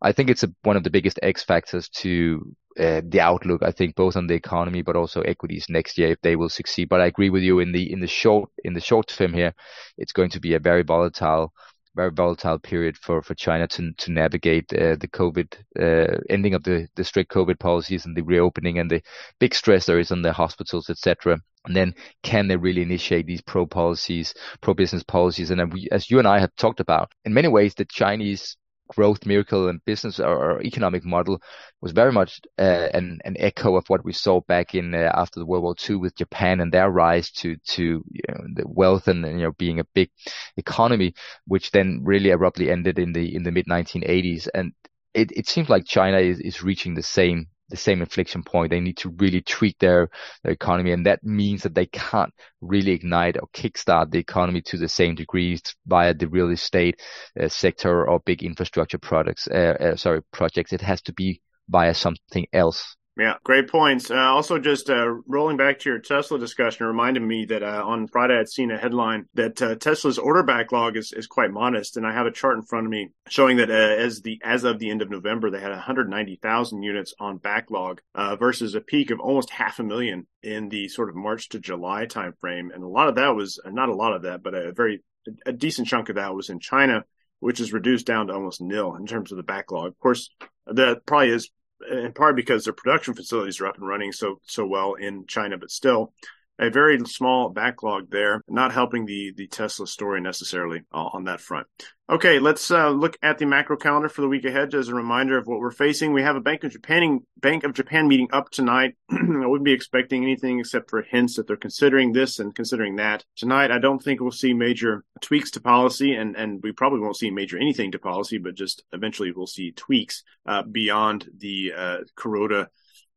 I 0.00 0.12
think 0.12 0.30
it's 0.30 0.44
a, 0.44 0.52
one 0.62 0.76
of 0.76 0.84
the 0.84 0.90
biggest 0.90 1.18
X 1.22 1.42
factors 1.42 1.88
to 2.02 2.54
uh, 2.78 3.02
the 3.04 3.20
outlook. 3.20 3.62
I 3.62 3.72
think 3.72 3.96
both 3.96 4.16
on 4.16 4.28
the 4.28 4.34
economy, 4.34 4.82
but 4.82 4.96
also 4.96 5.20
equities 5.22 5.66
next 5.68 5.98
year 5.98 6.12
if 6.12 6.20
they 6.22 6.36
will 6.36 6.48
succeed. 6.48 6.88
But 6.88 7.00
I 7.00 7.06
agree 7.06 7.30
with 7.30 7.42
you 7.42 7.58
in 7.58 7.72
the 7.72 7.92
in 7.92 8.00
the 8.00 8.06
short 8.06 8.50
in 8.64 8.74
the 8.74 8.80
short 8.80 9.08
term 9.08 9.34
here, 9.34 9.54
it's 9.98 10.12
going 10.12 10.30
to 10.30 10.40
be 10.40 10.54
a 10.54 10.60
very 10.60 10.84
volatile 10.84 11.52
very 11.98 12.12
volatile 12.12 12.60
period 12.60 12.96
for, 12.96 13.20
for 13.22 13.34
China 13.34 13.66
to 13.66 13.92
to 13.92 14.12
navigate 14.12 14.72
uh, 14.72 14.94
the 14.94 15.08
COVID 15.08 15.48
uh, 15.76 16.18
ending 16.30 16.54
of 16.54 16.62
the, 16.62 16.86
the 16.94 17.02
strict 17.02 17.32
COVID 17.32 17.58
policies 17.58 18.06
and 18.06 18.16
the 18.16 18.22
reopening 18.22 18.78
and 18.78 18.88
the 18.88 19.02
big 19.40 19.52
stress 19.52 19.86
there 19.86 19.98
is 19.98 20.12
on 20.12 20.22
the 20.22 20.32
hospitals, 20.32 20.88
etc. 20.90 21.40
And 21.64 21.74
then 21.74 21.94
can 22.22 22.46
they 22.46 22.56
really 22.56 22.82
initiate 22.82 23.26
these 23.26 23.40
pro 23.40 23.66
policies, 23.66 24.32
pro 24.60 24.74
business 24.74 25.02
policies? 25.02 25.50
And 25.50 25.60
as 25.90 26.08
you 26.08 26.20
and 26.20 26.28
I 26.28 26.38
have 26.38 26.54
talked 26.54 26.78
about, 26.78 27.10
in 27.24 27.34
many 27.34 27.48
ways, 27.48 27.74
the 27.74 27.84
Chinese 27.84 28.56
growth 28.88 29.26
miracle 29.26 29.68
and 29.68 29.84
business 29.84 30.18
or, 30.18 30.60
economic 30.62 31.04
model 31.04 31.40
was 31.80 31.92
very 31.92 32.12
much 32.12 32.40
uh, 32.58 32.88
an, 32.92 33.20
an 33.24 33.36
echo 33.38 33.76
of 33.76 33.84
what 33.88 34.04
we 34.04 34.12
saw 34.12 34.40
back 34.48 34.74
in 34.74 34.94
uh, 34.94 35.10
after 35.14 35.38
the 35.38 35.46
World 35.46 35.62
War 35.62 35.74
II 35.88 35.96
with 35.96 36.16
Japan 36.16 36.60
and 36.60 36.72
their 36.72 36.90
rise 36.90 37.30
to 37.30 37.56
to 37.74 37.82
you 37.82 38.22
know, 38.28 38.44
the 38.54 38.64
wealth 38.66 39.08
and 39.08 39.24
you 39.24 39.44
know 39.44 39.52
being 39.52 39.78
a 39.78 39.86
big 39.94 40.10
economy, 40.56 41.14
which 41.46 41.70
then 41.70 42.00
really 42.02 42.30
abruptly 42.30 42.70
ended 42.70 42.98
in 42.98 43.12
the 43.12 43.34
in 43.34 43.42
the 43.44 43.52
mid 43.52 43.66
1980s. 43.66 44.48
And 44.52 44.72
it, 45.14 45.32
it 45.32 45.48
seems 45.48 45.68
like 45.68 45.84
China 45.84 46.18
is, 46.18 46.40
is 46.40 46.62
reaching 46.62 46.94
the 46.94 47.02
same 47.02 47.46
the 47.68 47.76
same 47.76 48.00
inflection 48.00 48.42
point. 48.42 48.70
They 48.70 48.80
need 48.80 48.96
to 48.98 49.10
really 49.10 49.42
tweak 49.42 49.78
their, 49.78 50.10
their 50.42 50.52
economy. 50.52 50.92
And 50.92 51.06
that 51.06 51.22
means 51.22 51.62
that 51.62 51.74
they 51.74 51.86
can't 51.86 52.32
really 52.60 52.92
ignite 52.92 53.36
or 53.36 53.48
kickstart 53.52 54.10
the 54.10 54.18
economy 54.18 54.62
to 54.62 54.76
the 54.76 54.88
same 54.88 55.14
degree 55.14 55.58
via 55.86 56.14
the 56.14 56.28
real 56.28 56.50
estate 56.50 57.00
uh, 57.40 57.48
sector 57.48 58.08
or 58.08 58.20
big 58.20 58.42
infrastructure 58.42 58.98
products, 58.98 59.48
uh, 59.48 59.76
uh, 59.80 59.96
sorry, 59.96 60.22
projects. 60.32 60.72
It 60.72 60.80
has 60.80 61.02
to 61.02 61.12
be 61.12 61.40
via 61.68 61.94
something 61.94 62.46
else. 62.52 62.96
Yeah, 63.18 63.34
great 63.42 63.68
points. 63.68 64.12
Uh, 64.12 64.14
also, 64.14 64.60
just 64.60 64.88
uh, 64.88 65.14
rolling 65.26 65.56
back 65.56 65.80
to 65.80 65.90
your 65.90 65.98
Tesla 65.98 66.38
discussion 66.38 66.86
reminded 66.86 67.24
me 67.24 67.46
that 67.46 67.64
uh, 67.64 67.82
on 67.84 68.06
Friday 68.06 68.38
I'd 68.38 68.48
seen 68.48 68.70
a 68.70 68.78
headline 68.78 69.26
that 69.34 69.60
uh, 69.60 69.74
Tesla's 69.74 70.18
order 70.18 70.44
backlog 70.44 70.96
is, 70.96 71.12
is 71.12 71.26
quite 71.26 71.50
modest, 71.50 71.96
and 71.96 72.06
I 72.06 72.12
have 72.12 72.26
a 72.26 72.30
chart 72.30 72.56
in 72.56 72.62
front 72.62 72.86
of 72.86 72.92
me 72.92 73.08
showing 73.28 73.56
that 73.56 73.70
uh, 73.70 73.74
as 73.74 74.22
the 74.22 74.40
as 74.44 74.62
of 74.62 74.78
the 74.78 74.88
end 74.88 75.02
of 75.02 75.10
November 75.10 75.50
they 75.50 75.58
had 75.58 75.72
190,000 75.72 76.82
units 76.84 77.12
on 77.18 77.38
backlog 77.38 78.00
uh, 78.14 78.36
versus 78.36 78.76
a 78.76 78.80
peak 78.80 79.10
of 79.10 79.18
almost 79.18 79.50
half 79.50 79.80
a 79.80 79.82
million 79.82 80.28
in 80.44 80.68
the 80.68 80.86
sort 80.86 81.08
of 81.08 81.16
March 81.16 81.48
to 81.48 81.58
July 81.58 82.06
timeframe, 82.06 82.72
and 82.72 82.84
a 82.84 82.88
lot 82.88 83.08
of 83.08 83.16
that 83.16 83.34
was 83.34 83.60
not 83.66 83.88
a 83.88 83.94
lot 83.94 84.14
of 84.14 84.22
that, 84.22 84.44
but 84.44 84.54
a 84.54 84.70
very 84.70 85.02
a 85.44 85.52
decent 85.52 85.88
chunk 85.88 86.08
of 86.08 86.14
that 86.14 86.36
was 86.36 86.50
in 86.50 86.60
China 86.60 87.04
which 87.40 87.60
is 87.60 87.72
reduced 87.72 88.06
down 88.06 88.26
to 88.26 88.32
almost 88.32 88.60
nil 88.60 88.96
in 88.96 89.06
terms 89.06 89.30
of 89.30 89.36
the 89.36 89.44
backlog. 89.44 89.86
Of 89.88 89.98
course, 90.00 90.30
that 90.66 91.06
probably 91.06 91.30
is 91.30 91.50
in 91.90 92.12
part 92.12 92.36
because 92.36 92.64
their 92.64 92.72
production 92.72 93.14
facilities 93.14 93.60
are 93.60 93.66
up 93.66 93.76
and 93.76 93.86
running 93.86 94.12
so 94.12 94.40
so 94.46 94.66
well 94.66 94.94
in 94.94 95.26
China, 95.26 95.58
but 95.58 95.70
still 95.70 96.12
a 96.58 96.70
very 96.70 96.98
small 97.06 97.50
backlog 97.50 98.10
there, 98.10 98.42
not 98.48 98.72
helping 98.72 99.06
the 99.06 99.32
the 99.36 99.46
Tesla 99.46 99.86
story 99.86 100.20
necessarily 100.20 100.82
uh, 100.92 101.08
on 101.12 101.24
that 101.24 101.40
front. 101.40 101.66
Okay, 102.10 102.38
let's 102.38 102.70
uh, 102.70 102.88
look 102.88 103.18
at 103.22 103.36
the 103.36 103.44
macro 103.44 103.76
calendar 103.76 104.08
for 104.08 104.22
the 104.22 104.28
week 104.28 104.46
ahead 104.46 104.74
as 104.74 104.88
a 104.88 104.94
reminder 104.94 105.36
of 105.36 105.46
what 105.46 105.60
we're 105.60 105.70
facing. 105.70 106.14
We 106.14 106.22
have 106.22 106.36
a 106.36 106.40
Bank 106.40 106.64
of 106.64 106.72
Japan 106.72 107.20
Bank 107.36 107.64
of 107.64 107.74
Japan 107.74 108.08
meeting 108.08 108.28
up 108.32 108.50
tonight. 108.50 108.96
I 109.10 109.46
wouldn't 109.46 109.64
be 109.64 109.72
expecting 109.72 110.22
anything 110.22 110.58
except 110.58 110.88
for 110.88 111.02
hints 111.02 111.36
that 111.36 111.46
they're 111.46 111.56
considering 111.56 112.12
this 112.12 112.38
and 112.38 112.54
considering 112.54 112.96
that 112.96 113.24
tonight. 113.36 113.70
I 113.70 113.78
don't 113.78 114.02
think 114.02 114.20
we'll 114.20 114.30
see 114.30 114.54
major 114.54 115.04
tweaks 115.20 115.50
to 115.52 115.60
policy, 115.60 116.14
and 116.14 116.34
and 116.34 116.62
we 116.62 116.72
probably 116.72 117.00
won't 117.00 117.18
see 117.18 117.30
major 117.30 117.58
anything 117.58 117.92
to 117.92 117.98
policy, 117.98 118.38
but 118.38 118.54
just 118.54 118.82
eventually 118.92 119.30
we'll 119.30 119.46
see 119.46 119.72
tweaks 119.72 120.22
uh, 120.46 120.62
beyond 120.62 121.28
the 121.36 121.72
uh, 121.76 121.98
Kuroda 122.16 122.68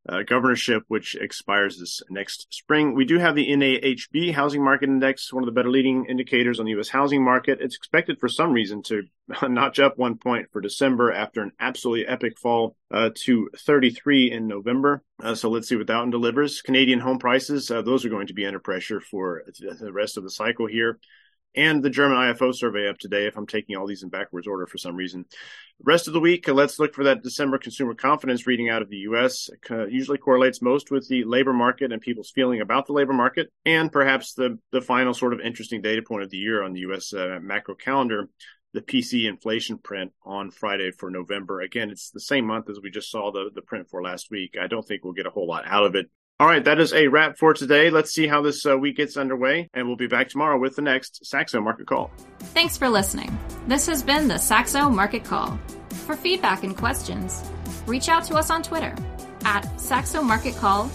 uh, 0.09 0.23
governorship, 0.23 0.83
which 0.87 1.15
expires 1.15 1.77
this 1.77 2.01
next 2.09 2.47
spring. 2.49 2.95
We 2.95 3.05
do 3.05 3.19
have 3.19 3.35
the 3.35 3.49
NAHB 3.49 4.33
housing 4.33 4.63
market 4.63 4.89
index, 4.89 5.31
one 5.31 5.43
of 5.43 5.45
the 5.45 5.51
better 5.51 5.69
leading 5.69 6.05
indicators 6.05 6.59
on 6.59 6.65
the 6.65 6.71
U.S. 6.71 6.89
housing 6.89 7.23
market. 7.23 7.59
It's 7.61 7.75
expected 7.75 8.19
for 8.19 8.27
some 8.27 8.51
reason 8.51 8.81
to 8.83 9.03
notch 9.47 9.79
up 9.79 9.97
one 9.97 10.17
point 10.17 10.47
for 10.51 10.61
December 10.61 11.11
after 11.11 11.41
an 11.41 11.51
absolutely 11.59 12.07
epic 12.07 12.39
fall 12.39 12.75
uh, 12.89 13.11
to 13.23 13.49
33 13.57 14.31
in 14.31 14.47
November. 14.47 15.03
Uh, 15.21 15.35
so 15.35 15.49
let's 15.49 15.67
see 15.69 15.75
what 15.75 15.87
that 15.87 15.99
one 15.99 16.09
delivers. 16.09 16.61
Canadian 16.61 16.99
home 16.99 17.19
prices, 17.19 17.69
uh, 17.69 17.81
those 17.81 18.03
are 18.03 18.09
going 18.09 18.27
to 18.27 18.33
be 18.33 18.45
under 18.45 18.59
pressure 18.59 18.99
for 18.99 19.43
the 19.79 19.93
rest 19.93 20.17
of 20.17 20.23
the 20.23 20.31
cycle 20.31 20.67
here 20.67 20.99
and 21.55 21.83
the 21.83 21.89
German 21.89 22.17
IFO 22.17 22.53
survey 22.53 22.87
up 22.87 22.97
today 22.97 23.27
if 23.27 23.37
I'm 23.37 23.47
taking 23.47 23.75
all 23.75 23.87
these 23.87 24.03
in 24.03 24.09
backwards 24.09 24.47
order 24.47 24.65
for 24.65 24.77
some 24.77 24.95
reason. 24.95 25.25
Rest 25.83 26.07
of 26.07 26.13
the 26.13 26.19
week, 26.19 26.47
uh, 26.47 26.53
let's 26.53 26.79
look 26.79 26.93
for 26.93 27.05
that 27.05 27.23
December 27.23 27.57
consumer 27.57 27.93
confidence 27.93 28.45
reading 28.47 28.69
out 28.69 28.81
of 28.81 28.89
the 28.89 28.97
U.S. 28.97 29.49
Uh, 29.69 29.85
usually 29.85 30.17
correlates 30.17 30.61
most 30.61 30.91
with 30.91 31.07
the 31.07 31.23
labor 31.23 31.53
market 31.53 31.91
and 31.91 32.01
people's 32.01 32.31
feeling 32.31 32.61
about 32.61 32.85
the 32.85 32.93
labor 32.93 33.13
market, 33.13 33.51
and 33.65 33.91
perhaps 33.91 34.33
the, 34.33 34.59
the 34.71 34.81
final 34.81 35.13
sort 35.13 35.33
of 35.33 35.39
interesting 35.39 35.81
data 35.81 36.01
point 36.01 36.23
of 36.23 36.29
the 36.29 36.37
year 36.37 36.63
on 36.63 36.73
the 36.73 36.81
U.S. 36.81 37.13
Uh, 37.13 37.39
macro 37.41 37.75
calendar, 37.75 38.29
the 38.73 38.81
PC 38.81 39.27
inflation 39.27 39.77
print 39.77 40.11
on 40.23 40.51
Friday 40.51 40.91
for 40.91 41.09
November. 41.09 41.61
Again, 41.61 41.89
it's 41.89 42.11
the 42.11 42.19
same 42.19 42.45
month 42.45 42.69
as 42.69 42.79
we 42.81 42.89
just 42.89 43.11
saw 43.11 43.31
the, 43.31 43.49
the 43.53 43.61
print 43.61 43.89
for 43.89 44.01
last 44.01 44.31
week. 44.31 44.55
I 44.61 44.67
don't 44.67 44.87
think 44.87 45.03
we'll 45.03 45.13
get 45.13 45.25
a 45.25 45.31
whole 45.31 45.47
lot 45.47 45.65
out 45.67 45.85
of 45.85 45.95
it. 45.95 46.09
All 46.41 46.47
right, 46.47 46.65
that 46.65 46.79
is 46.79 46.91
a 46.91 47.07
wrap 47.07 47.37
for 47.37 47.53
today. 47.53 47.91
Let's 47.91 48.09
see 48.09 48.25
how 48.25 48.41
this 48.41 48.65
uh, 48.65 48.75
week 48.75 48.97
gets 48.97 49.15
underway, 49.15 49.69
and 49.75 49.85
we'll 49.85 49.95
be 49.95 50.07
back 50.07 50.27
tomorrow 50.27 50.57
with 50.57 50.75
the 50.75 50.81
next 50.81 51.23
Saxo 51.23 51.61
Market 51.61 51.85
Call. 51.85 52.09
Thanks 52.39 52.79
for 52.79 52.89
listening. 52.89 53.37
This 53.67 53.85
has 53.85 54.01
been 54.01 54.27
the 54.27 54.39
Saxo 54.39 54.89
Market 54.89 55.23
Call. 55.23 55.59
For 56.07 56.15
feedback 56.15 56.63
and 56.63 56.75
questions, 56.75 57.43
reach 57.85 58.09
out 58.09 58.23
to 58.23 58.37
us 58.37 58.49
on 58.49 58.63
Twitter 58.63 58.95
at 59.45 59.79
Saxo 59.79 60.23
Market 60.23 60.55
Call 60.55 60.89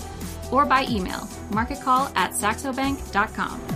or 0.50 0.66
by 0.66 0.84
email 0.86 1.28
marketcall 1.52 2.10
at 2.16 2.32
saxobank.com. 2.32 3.75